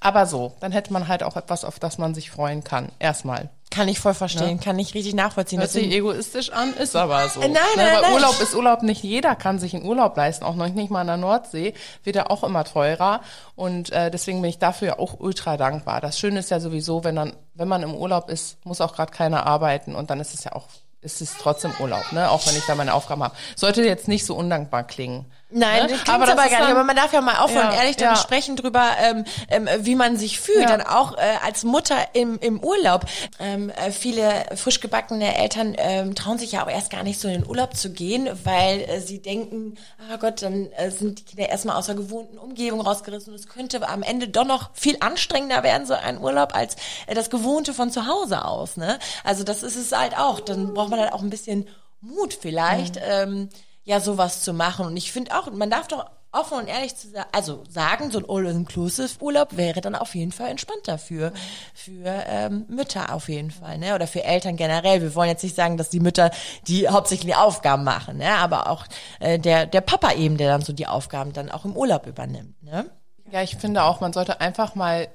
Aber 0.00 0.26
so, 0.26 0.52
dann 0.60 0.72
hätte 0.72 0.92
man 0.92 1.08
halt 1.08 1.22
auch 1.22 1.36
etwas, 1.36 1.64
auf 1.64 1.78
das 1.78 1.96
man 1.96 2.12
sich 2.14 2.30
freuen 2.30 2.62
kann. 2.64 2.88
Erstmal. 2.98 3.48
Kann 3.70 3.88
ich 3.88 3.98
voll 3.98 4.14
verstehen, 4.14 4.60
kann 4.60 4.78
ich 4.78 4.94
richtig 4.94 5.14
nachvollziehen. 5.14 5.60
Hört 5.60 5.70
sich 5.70 5.90
egoistisch 5.90 6.50
an, 6.52 6.74
ist 6.74 6.94
aber 6.94 7.26
so. 7.28 7.40
Nein, 7.40 7.52
Ne, 7.52 7.58
nein, 7.76 7.86
weil 7.94 8.00
nein. 8.02 8.12
Urlaub 8.12 8.38
ist 8.40 8.54
Urlaub, 8.54 8.82
nicht 8.82 9.02
jeder 9.02 9.34
kann 9.34 9.58
sich 9.58 9.74
einen 9.74 9.84
Urlaub 9.86 10.16
leisten, 10.16 10.44
auch 10.44 10.54
noch 10.56 10.68
nicht 10.68 10.90
mal 10.90 11.00
an 11.00 11.06
der 11.06 11.16
Nordsee, 11.16 11.74
wird 12.02 12.16
er 12.16 12.30
auch 12.30 12.44
immer 12.44 12.64
teurer. 12.64 13.20
Und 13.56 13.90
äh, 13.92 14.10
deswegen 14.10 14.42
bin 14.42 14.50
ich 14.50 14.58
dafür 14.58 14.88
ja 14.88 14.98
auch 14.98 15.18
ultra 15.18 15.56
dankbar. 15.56 16.00
Das 16.00 16.18
Schöne 16.18 16.40
ist 16.40 16.50
ja 16.50 16.60
sowieso, 16.60 17.02
wenn 17.02 17.16
dann, 17.16 17.32
wenn 17.54 17.68
man 17.68 17.82
im 17.82 17.94
Urlaub 17.94 18.28
ist, 18.28 18.64
muss 18.66 18.80
auch 18.80 18.94
gerade 18.94 19.10
keiner 19.12 19.46
arbeiten 19.46 19.94
und 19.94 20.10
dann 20.10 20.20
ist 20.20 20.34
es 20.34 20.44
ja 20.44 20.52
auch, 20.52 20.66
ist 21.04 21.20
es 21.20 21.36
trotzdem 21.38 21.72
Urlaub, 21.78 22.12
ne? 22.12 22.30
Auch 22.30 22.46
wenn 22.46 22.56
ich 22.56 22.64
da 22.66 22.74
meine 22.74 22.94
Aufgaben 22.94 23.22
habe. 23.22 23.36
Sollte 23.56 23.84
jetzt 23.84 24.08
nicht 24.08 24.24
so 24.24 24.34
undankbar 24.34 24.84
klingen. 24.84 25.26
Nein, 25.56 25.86
ne? 25.86 25.98
aber 26.08 26.14
aber, 26.14 26.26
das 26.26 26.46
ist 26.46 26.50
gar 26.50 26.60
nicht. 26.60 26.70
Aber 26.70 26.82
man 26.82 26.96
darf 26.96 27.12
ja 27.12 27.20
mal 27.20 27.36
aufhören, 27.36 27.70
Ja, 27.70 27.78
ehrlich 27.78 27.96
dann 27.96 28.14
ja. 28.14 28.16
sprechen 28.16 28.56
drüber, 28.56 28.90
ähm, 29.00 29.24
ähm, 29.48 29.68
wie 29.78 29.94
man 29.94 30.16
sich 30.16 30.40
fühlt. 30.40 30.62
Ja. 30.62 30.66
Dann 30.66 30.80
auch 30.80 31.16
äh, 31.16 31.20
als 31.44 31.62
Mutter 31.62 31.96
im, 32.12 32.40
im 32.40 32.58
Urlaub. 32.58 33.04
Ähm, 33.38 33.70
äh, 33.70 33.92
viele 33.92 34.46
frisch 34.56 34.80
gebackene 34.80 35.36
Eltern 35.36 35.76
ähm, 35.78 36.16
trauen 36.16 36.38
sich 36.38 36.52
ja 36.52 36.64
auch 36.64 36.68
erst 36.68 36.90
gar 36.90 37.04
nicht 37.04 37.20
so 37.20 37.28
in 37.28 37.34
den 37.34 37.46
Urlaub 37.46 37.76
zu 37.76 37.92
gehen, 37.92 38.28
weil 38.42 38.80
äh, 38.80 39.00
sie 39.00 39.22
denken, 39.22 39.76
ah 40.10 40.16
Gott, 40.16 40.42
dann 40.42 40.72
äh, 40.72 40.90
sind 40.90 41.20
die 41.20 41.24
Kinder 41.24 41.48
erstmal 41.48 41.76
aus 41.76 41.86
der 41.86 41.94
gewohnten 41.94 42.36
Umgebung 42.36 42.80
rausgerissen. 42.80 43.32
Und 43.32 43.38
es 43.38 43.48
könnte 43.48 43.88
am 43.88 44.02
Ende 44.02 44.26
doch 44.26 44.44
noch 44.44 44.70
viel 44.74 44.96
anstrengender 44.98 45.62
werden, 45.62 45.86
so 45.86 45.94
ein 45.94 46.20
Urlaub, 46.20 46.52
als 46.56 46.74
äh, 47.06 47.14
das 47.14 47.30
Gewohnte 47.30 47.74
von 47.74 47.92
zu 47.92 48.08
Hause 48.08 48.44
aus. 48.44 48.76
Ne? 48.76 48.98
Also 49.22 49.44
das 49.44 49.62
ist 49.62 49.76
es 49.76 49.92
halt 49.92 50.18
auch. 50.18 50.40
Dann 50.40 50.74
braucht 50.74 50.90
man 50.90 50.98
halt 50.98 51.12
auch 51.12 51.22
ein 51.22 51.30
bisschen 51.30 51.68
Mut 52.00 52.36
vielleicht, 52.38 53.00
ähm, 53.02 53.48
ja, 53.84 54.00
sowas 54.00 54.42
zu 54.42 54.52
machen. 54.52 54.86
Und 54.86 54.96
ich 54.96 55.12
finde 55.12 55.36
auch, 55.36 55.50
man 55.52 55.70
darf 55.70 55.88
doch 55.88 56.06
offen 56.34 56.58
und 56.58 56.66
ehrlich 56.66 56.96
zu 56.96 57.08
sagen, 57.10 57.28
also 57.32 57.62
sagen, 57.68 58.10
so 58.10 58.18
ein 58.18 58.24
All-Inclusive-Urlaub 58.28 59.56
wäre 59.56 59.80
dann 59.80 59.94
auf 59.94 60.14
jeden 60.14 60.32
Fall 60.32 60.50
entspannter 60.50 60.98
für, 60.98 61.32
für 61.74 62.24
ähm, 62.26 62.64
Mütter 62.68 63.14
auf 63.14 63.28
jeden 63.28 63.50
Fall, 63.50 63.78
ne? 63.78 63.94
Oder 63.94 64.06
für 64.06 64.24
Eltern 64.24 64.56
generell. 64.56 65.00
Wir 65.00 65.14
wollen 65.14 65.28
jetzt 65.28 65.44
nicht 65.44 65.54
sagen, 65.54 65.76
dass 65.76 65.90
die 65.90 66.00
Mütter 66.00 66.30
die 66.66 66.88
hauptsächlich 66.88 67.26
die 67.26 67.36
Aufgaben 67.36 67.84
machen, 67.84 68.18
ne? 68.18 68.34
Aber 68.34 68.68
auch 68.68 68.84
äh, 69.20 69.38
der, 69.38 69.66
der 69.66 69.80
Papa 69.80 70.12
eben, 70.12 70.36
der 70.36 70.48
dann 70.48 70.62
so 70.62 70.72
die 70.72 70.86
Aufgaben 70.86 71.32
dann 71.32 71.50
auch 71.50 71.64
im 71.64 71.76
Urlaub 71.76 72.06
übernimmt, 72.06 72.60
ne? 72.62 72.90
Ja, 73.30 73.42
ich 73.42 73.56
finde 73.56 73.84
auch, 73.84 74.00
man 74.00 74.12
sollte 74.12 74.40
einfach 74.40 74.74
mal 74.74 75.08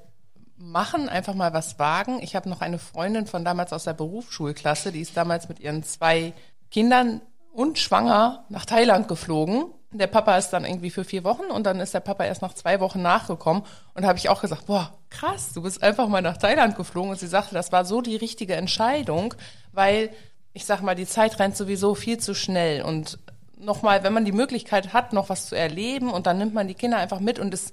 machen, 0.56 1.08
einfach 1.08 1.34
mal 1.34 1.52
was 1.52 1.78
wagen. 1.78 2.20
Ich 2.22 2.36
habe 2.36 2.48
noch 2.48 2.60
eine 2.60 2.78
Freundin 2.78 3.26
von 3.26 3.44
damals 3.44 3.72
aus 3.72 3.84
der 3.84 3.94
Berufsschulklasse, 3.94 4.92
die 4.92 5.00
ist 5.00 5.16
damals 5.16 5.48
mit 5.48 5.60
ihren 5.60 5.82
zwei 5.82 6.32
Kindern 6.70 7.22
und 7.52 7.78
schwanger 7.78 8.44
nach 8.48 8.64
Thailand 8.64 9.08
geflogen. 9.08 9.66
Der 9.92 10.06
Papa 10.06 10.36
ist 10.38 10.50
dann 10.50 10.64
irgendwie 10.64 10.90
für 10.90 11.04
vier 11.04 11.24
Wochen 11.24 11.44
und 11.44 11.64
dann 11.64 11.80
ist 11.80 11.94
der 11.94 12.00
Papa 12.00 12.24
erst 12.24 12.42
nach 12.42 12.54
zwei 12.54 12.78
Wochen 12.78 13.02
nachgekommen. 13.02 13.64
Und 13.94 14.06
habe 14.06 14.18
ich 14.18 14.28
auch 14.28 14.40
gesagt, 14.40 14.66
boah, 14.66 14.92
krass, 15.10 15.52
du 15.52 15.62
bist 15.62 15.82
einfach 15.82 16.08
mal 16.08 16.22
nach 16.22 16.36
Thailand 16.36 16.76
geflogen. 16.76 17.10
Und 17.10 17.18
sie 17.18 17.26
sagte, 17.26 17.54
das 17.54 17.72
war 17.72 17.84
so 17.84 18.00
die 18.00 18.16
richtige 18.16 18.54
Entscheidung, 18.54 19.34
weil 19.72 20.10
ich 20.52 20.64
sag 20.64 20.82
mal, 20.82 20.94
die 20.94 21.06
Zeit 21.06 21.38
rennt 21.38 21.56
sowieso 21.56 21.94
viel 21.94 22.18
zu 22.18 22.34
schnell. 22.34 22.82
Und 22.82 23.18
nochmal, 23.58 24.02
wenn 24.02 24.12
man 24.12 24.24
die 24.24 24.32
Möglichkeit 24.32 24.92
hat, 24.92 25.12
noch 25.12 25.28
was 25.28 25.46
zu 25.46 25.56
erleben 25.56 26.10
und 26.10 26.26
dann 26.26 26.38
nimmt 26.38 26.54
man 26.54 26.68
die 26.68 26.74
Kinder 26.74 26.98
einfach 26.98 27.20
mit 27.20 27.38
und 27.38 27.52
es 27.54 27.72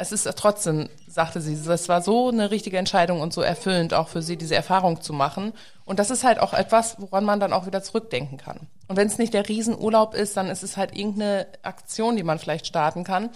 es 0.00 0.12
ist 0.12 0.26
trotzdem, 0.36 0.88
sagte 1.06 1.42
sie, 1.42 1.52
es 1.52 1.88
war 1.90 2.00
so 2.00 2.28
eine 2.30 2.50
richtige 2.50 2.78
Entscheidung 2.78 3.20
und 3.20 3.34
so 3.34 3.42
erfüllend 3.42 3.92
auch 3.92 4.08
für 4.08 4.22
sie, 4.22 4.38
diese 4.38 4.54
Erfahrung 4.54 5.02
zu 5.02 5.12
machen. 5.12 5.52
Und 5.84 5.98
das 5.98 6.10
ist 6.10 6.24
halt 6.24 6.38
auch 6.38 6.54
etwas, 6.54 6.96
woran 6.98 7.24
man 7.24 7.38
dann 7.38 7.52
auch 7.52 7.66
wieder 7.66 7.82
zurückdenken 7.82 8.38
kann. 8.38 8.66
Und 8.88 8.96
wenn 8.96 9.08
es 9.08 9.18
nicht 9.18 9.34
der 9.34 9.46
Riesenurlaub 9.46 10.14
ist, 10.14 10.38
dann 10.38 10.48
ist 10.48 10.62
es 10.62 10.78
halt 10.78 10.96
irgendeine 10.96 11.46
Aktion, 11.62 12.16
die 12.16 12.22
man 12.22 12.38
vielleicht 12.38 12.66
starten 12.66 13.04
kann. 13.04 13.28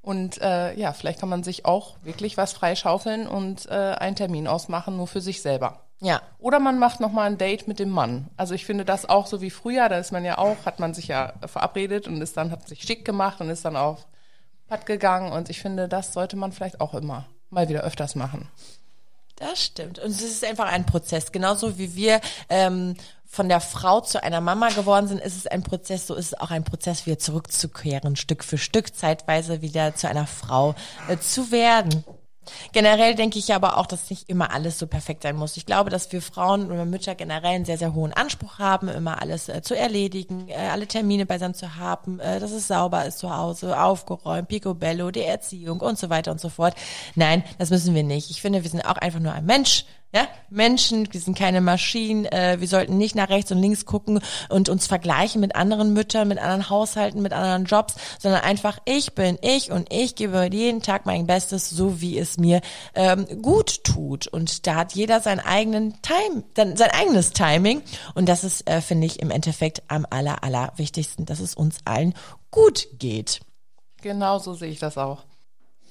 Und 0.00 0.40
äh, 0.40 0.74
ja, 0.74 0.92
vielleicht 0.92 1.18
kann 1.18 1.28
man 1.28 1.42
sich 1.42 1.64
auch 1.64 1.96
wirklich 2.04 2.36
was 2.36 2.52
freischaufeln 2.52 3.26
und 3.26 3.66
äh, 3.66 3.74
einen 3.74 4.14
Termin 4.14 4.46
ausmachen, 4.46 4.96
nur 4.96 5.08
für 5.08 5.20
sich 5.20 5.42
selber. 5.42 5.80
Ja. 6.00 6.22
Oder 6.38 6.60
man 6.60 6.78
macht 6.78 7.00
noch 7.00 7.10
mal 7.10 7.24
ein 7.24 7.38
Date 7.38 7.66
mit 7.66 7.80
dem 7.80 7.90
Mann. 7.90 8.28
Also 8.36 8.54
ich 8.54 8.64
finde 8.64 8.84
das 8.84 9.08
auch 9.08 9.26
so 9.26 9.40
wie 9.40 9.50
früher, 9.50 9.88
da 9.88 9.98
ist 9.98 10.12
man 10.12 10.24
ja 10.24 10.38
auch, 10.38 10.66
hat 10.66 10.78
man 10.78 10.94
sich 10.94 11.08
ja 11.08 11.32
verabredet 11.44 12.06
und 12.06 12.22
ist 12.22 12.36
dann, 12.36 12.52
hat 12.52 12.68
sich 12.68 12.82
schick 12.82 13.04
gemacht 13.04 13.40
und 13.40 13.50
ist 13.50 13.64
dann 13.64 13.76
auf 13.76 14.06
Pad 14.68 14.86
gegangen 14.86 15.32
und 15.32 15.50
ich 15.50 15.60
finde, 15.60 15.88
das 15.88 16.12
sollte 16.12 16.36
man 16.36 16.52
vielleicht 16.52 16.80
auch 16.80 16.94
immer 16.94 17.26
mal 17.50 17.68
wieder 17.68 17.82
öfters 17.82 18.14
machen. 18.14 18.48
Das 19.36 19.62
stimmt. 19.62 19.98
Und 19.98 20.10
es 20.10 20.22
ist 20.22 20.44
einfach 20.44 20.66
ein 20.66 20.86
Prozess. 20.86 21.30
Genauso 21.30 21.78
wie 21.78 21.94
wir 21.94 22.20
ähm, 22.48 22.94
von 23.26 23.48
der 23.48 23.60
Frau 23.60 24.00
zu 24.00 24.22
einer 24.22 24.40
Mama 24.40 24.70
geworden 24.70 25.08
sind, 25.08 25.20
ist 25.20 25.36
es 25.36 25.46
ein 25.46 25.62
Prozess, 25.62 26.06
so 26.06 26.14
ist 26.14 26.26
es 26.28 26.34
auch 26.40 26.50
ein 26.50 26.64
Prozess, 26.64 27.04
wieder 27.04 27.18
zurückzukehren, 27.18 28.16
Stück 28.16 28.42
für 28.42 28.56
Stück, 28.56 28.96
zeitweise 28.96 29.60
wieder 29.60 29.94
zu 29.94 30.08
einer 30.08 30.26
Frau 30.26 30.74
äh, 31.08 31.18
zu 31.18 31.50
werden. 31.50 32.02
Generell 32.72 33.14
denke 33.14 33.38
ich 33.38 33.54
aber 33.54 33.78
auch, 33.78 33.86
dass 33.86 34.10
nicht 34.10 34.28
immer 34.28 34.52
alles 34.52 34.78
so 34.78 34.86
perfekt 34.86 35.22
sein 35.22 35.36
muss. 35.36 35.56
Ich 35.56 35.66
glaube, 35.66 35.90
dass 35.90 36.10
wir 36.12 36.22
Frauen 36.22 36.70
oder 36.70 36.84
Mütter 36.84 37.14
generell 37.14 37.54
einen 37.54 37.64
sehr, 37.64 37.78
sehr 37.78 37.94
hohen 37.94 38.12
Anspruch 38.12 38.58
haben, 38.58 38.88
immer 38.88 39.20
alles 39.20 39.48
äh, 39.48 39.62
zu 39.62 39.76
erledigen, 39.76 40.48
äh, 40.48 40.54
alle 40.54 40.86
Termine 40.86 41.26
beisammen 41.26 41.54
zu 41.54 41.76
haben, 41.76 42.20
äh, 42.20 42.40
dass 42.40 42.52
es 42.52 42.68
sauber 42.68 43.04
ist 43.04 43.18
zu 43.18 43.34
Hause, 43.34 43.80
aufgeräumt, 43.80 44.48
picobello, 44.48 45.10
die 45.10 45.22
Erziehung 45.22 45.80
und 45.80 45.98
so 45.98 46.10
weiter 46.10 46.32
und 46.32 46.40
so 46.40 46.48
fort. 46.48 46.74
Nein, 47.14 47.44
das 47.58 47.70
müssen 47.70 47.94
wir 47.94 48.02
nicht. 48.02 48.30
Ich 48.30 48.40
finde, 48.40 48.62
wir 48.62 48.70
sind 48.70 48.84
auch 48.86 48.96
einfach 48.96 49.20
nur 49.20 49.32
ein 49.32 49.44
Mensch. 49.44 49.84
Ja, 50.16 50.28
Menschen, 50.48 51.12
wir 51.12 51.20
sind 51.20 51.36
keine 51.36 51.60
Maschinen, 51.60 52.24
äh, 52.24 52.56
wir 52.58 52.68
sollten 52.68 52.96
nicht 52.96 53.14
nach 53.14 53.28
rechts 53.28 53.52
und 53.52 53.58
links 53.58 53.84
gucken 53.84 54.20
und 54.48 54.70
uns 54.70 54.86
vergleichen 54.86 55.42
mit 55.42 55.54
anderen 55.54 55.92
Müttern, 55.92 56.28
mit 56.28 56.38
anderen 56.38 56.70
Haushalten, 56.70 57.20
mit 57.20 57.34
anderen 57.34 57.66
Jobs, 57.66 57.96
sondern 58.18 58.40
einfach 58.40 58.78
ich 58.86 59.14
bin 59.14 59.36
ich 59.42 59.70
und 59.70 59.92
ich 59.92 60.14
gebe 60.14 60.48
jeden 60.50 60.80
Tag 60.80 61.04
mein 61.04 61.26
Bestes, 61.26 61.68
so 61.68 62.00
wie 62.00 62.18
es 62.18 62.38
mir 62.38 62.62
ähm, 62.94 63.26
gut 63.42 63.84
tut. 63.84 64.26
Und 64.26 64.66
da 64.66 64.76
hat 64.76 64.94
jeder 64.94 65.20
seinen 65.20 65.40
eigenen 65.40 66.00
Time, 66.00 66.44
sein 66.54 66.90
eigenes 66.92 67.34
Timing 67.34 67.82
und 68.14 68.26
das 68.26 68.42
ist, 68.42 68.66
äh, 68.66 68.80
finde 68.80 69.08
ich, 69.08 69.20
im 69.20 69.30
Endeffekt 69.30 69.82
am 69.88 70.06
aller, 70.08 70.42
aller 70.42 70.72
wichtigsten, 70.76 71.26
dass 71.26 71.40
es 71.40 71.54
uns 71.54 71.76
allen 71.84 72.14
gut 72.50 72.88
geht. 72.98 73.40
Genau 74.00 74.38
so 74.38 74.54
sehe 74.54 74.70
ich 74.70 74.78
das 74.78 74.96
auch. 74.96 75.24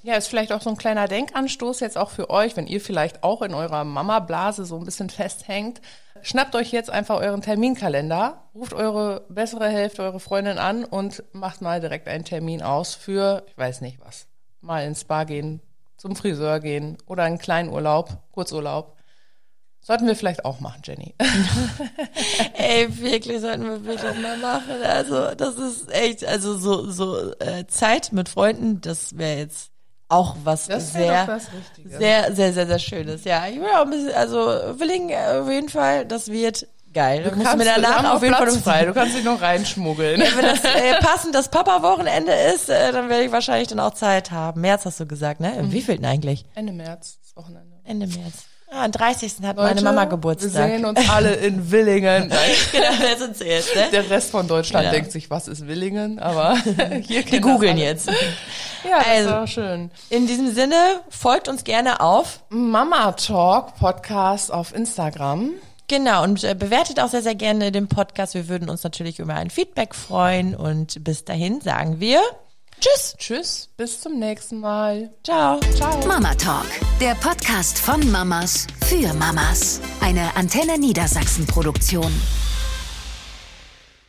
Ja, 0.06 0.14
ist 0.18 0.28
vielleicht 0.28 0.52
auch 0.52 0.62
so 0.62 0.70
ein 0.70 0.78
kleiner 0.78 1.08
Denkanstoß 1.08 1.80
jetzt 1.80 1.98
auch 1.98 2.12
für 2.12 2.30
euch, 2.30 2.56
wenn 2.56 2.68
ihr 2.68 2.80
vielleicht 2.80 3.24
auch 3.24 3.42
in 3.42 3.56
eurer 3.56 3.84
Mama-Blase 3.84 4.64
so 4.64 4.78
ein 4.78 4.86
bisschen 4.86 5.10
festhängt. 5.10 5.82
Schnappt 6.22 6.54
euch 6.54 6.72
jetzt 6.72 6.92
einfach 6.92 7.20
euren 7.20 7.42
Terminkalender, 7.42 8.44
ruft 8.54 8.76
eure 8.76 9.26
bessere 9.30 9.68
Hälfte, 9.68 10.04
eure 10.04 10.20
Freundin 10.20 10.60
an 10.60 10.86
und 10.86 11.24
macht 11.34 11.64
mal 11.64 11.82
direkt 11.82 12.08
einen 12.08 12.24
Termin 12.24 12.62
aus 12.62 12.94
für, 12.94 13.48
ich 13.48 13.58
weiß 13.58 13.82
nicht 13.82 14.00
was, 14.00 14.28
mal 14.62 14.86
ins 14.86 15.02
Spa 15.02 15.24
gehen, 15.24 15.60
zum 15.98 16.16
Friseur 16.16 16.60
gehen 16.60 17.00
oder 17.08 17.24
einen 17.24 17.40
kleinen 17.40 17.70
Urlaub, 17.70 18.16
Kurzurlaub. 18.32 18.96
Sollten 19.82 20.06
wir 20.06 20.16
vielleicht 20.16 20.46
auch 20.46 20.60
machen, 20.60 20.84
Jenny. 20.84 21.16
Ey, 22.54 22.96
wirklich, 23.00 23.42
sollten 23.42 23.64
wir 23.64 23.84
wirklich 23.84 24.22
mal 24.22 24.38
machen. 24.38 24.84
Also, 24.84 25.34
das 25.34 25.58
ist 25.58 25.92
echt, 25.92 26.24
also 26.24 26.56
so, 26.56 26.92
so 26.92 27.34
äh, 27.40 27.66
Zeit 27.66 28.12
mit 28.12 28.30
Freunden, 28.30 28.82
das 28.82 29.18
wäre 29.18 29.40
jetzt 29.40 29.72
auch 30.08 30.36
was 30.44 30.68
Das 30.68 30.94
sehr, 30.94 31.28
Richtige. 31.28 31.98
sehr, 31.98 32.34
sehr, 32.36 32.54
sehr, 32.54 32.68
sehr 32.68 32.80
Schönes. 32.80 33.24
Ja, 33.24 33.48
ich 33.48 33.58
will 33.58 33.68
auch 33.76 33.82
ein 33.84 33.90
bisschen, 33.90 34.14
also 34.14 34.38
Willing 34.80 35.10
äh, 35.10 35.40
auf 35.42 35.50
jeden 35.50 35.70
Fall, 35.70 36.06
das 36.06 36.30
wird 36.30 36.68
geil. 36.94 37.24
Du 37.24 37.36
musst 37.36 37.58
mir 37.58 37.66
danach 37.66 38.14
auf 38.14 38.22
jeden 38.24 38.34
Fall 38.36 38.46
Platz 38.46 38.58
frei. 38.62 38.86
Du 38.86 38.94
kannst 38.94 39.16
dich 39.16 39.24
noch 39.24 39.42
reinschmuggeln. 39.42 40.22
Wenn 40.22 40.46
das 40.46 40.64
äh, 40.64 41.00
passend 41.02 41.36
das 41.36 41.50
Papa-Wochenende 41.50 42.32
ist, 42.32 42.70
äh, 42.70 42.92
dann 42.92 43.10
werde 43.10 43.26
ich 43.26 43.32
wahrscheinlich 43.32 43.68
dann 43.68 43.80
auch 43.80 43.94
Zeit 43.94 44.32
haben. 44.32 44.62
März 44.62 44.86
hast 44.86 45.00
du 45.00 45.06
gesagt, 45.06 45.40
ne? 45.42 45.56
Im 45.58 45.72
wievielten 45.72 46.06
eigentlich? 46.06 46.46
Ende 46.56 46.72
März, 46.74 47.18
das 47.22 47.36
Wochenende. 47.36 47.76
Ende 47.84 48.08
März. 48.08 48.46
Ah, 48.78 48.84
am 48.86 48.92
30. 48.92 49.34
hat 49.44 49.56
meine 49.56 49.82
Mama 49.82 50.02
Wir 50.02 50.08
Geburtstag. 50.08 50.52
sehen 50.52 50.84
uns 50.86 51.00
alle 51.10 51.34
in 51.36 51.72
Willingen. 51.72 52.30
Genau, 52.72 52.88
wer 53.00 53.18
sind 53.18 53.38
sie 53.38 53.46
jetzt, 53.46 53.74
ne? 53.76 53.84
Der 53.92 54.10
Rest 54.10 54.32
von 54.32 54.48
Deutschland 54.48 54.84
Genau. 54.86 54.94
denkt 54.96 55.12
sich, 55.14 55.30
was 55.30 55.48
ist 55.48 55.66
Willingen? 55.68 56.20
Aber 56.20 56.58
hier 57.04 57.24
Die 57.24 57.40
googeln 57.40 57.78
jetzt. 57.78 58.10
Ja, 58.88 59.00
das 59.00 59.08
Also. 59.08 59.30
ist 59.30 59.36
auch 59.36 59.48
schön. 59.48 59.92
In 60.12 60.28
diesem 60.28 60.54
Sinne, 60.54 60.76
folgt 61.10 61.48
uns 61.48 61.64
gerne 61.64 62.02
auf. 62.02 62.42
Mama 62.50 63.14
Talk 63.14 63.76
Podcast 63.80 64.52
auf 64.54 64.76
Instagram. 64.76 65.52
Genau, 65.88 66.24
und 66.24 66.44
äh, 66.44 66.54
bewertet 66.54 67.00
auch 67.00 67.08
sehr, 67.10 67.24
sehr 67.24 67.34
gerne 67.36 67.72
den 67.72 67.88
Podcast. 67.88 68.36
Wir 68.36 68.48
würden 68.48 68.70
uns 68.70 68.84
natürlich 68.84 69.18
über 69.20 69.34
ein 69.36 69.50
Feedback 69.50 69.96
freuen. 69.96 70.56
Und 70.56 71.04
bis 71.04 71.26
dahin 71.26 71.62
sagen 71.62 72.00
wir 72.00 72.22
Tschüss. 72.80 73.16
Tschüss, 73.18 73.70
bis 73.78 74.02
zum 74.02 74.20
nächsten 74.20 74.60
Mal. 74.60 75.14
Ciao. 75.24 75.60
Ciao. 75.76 76.06
Mama 76.06 76.34
Talk, 76.36 76.68
der 77.00 77.16
Podcast 77.16 77.80
von 77.80 78.12
Mamas 78.12 78.68
für 78.86 79.14
Mamas. 79.14 79.82
Eine 80.02 80.36
Antenne 80.36 80.78
Niedersachsen 80.78 81.46
Produktion. 81.48 82.12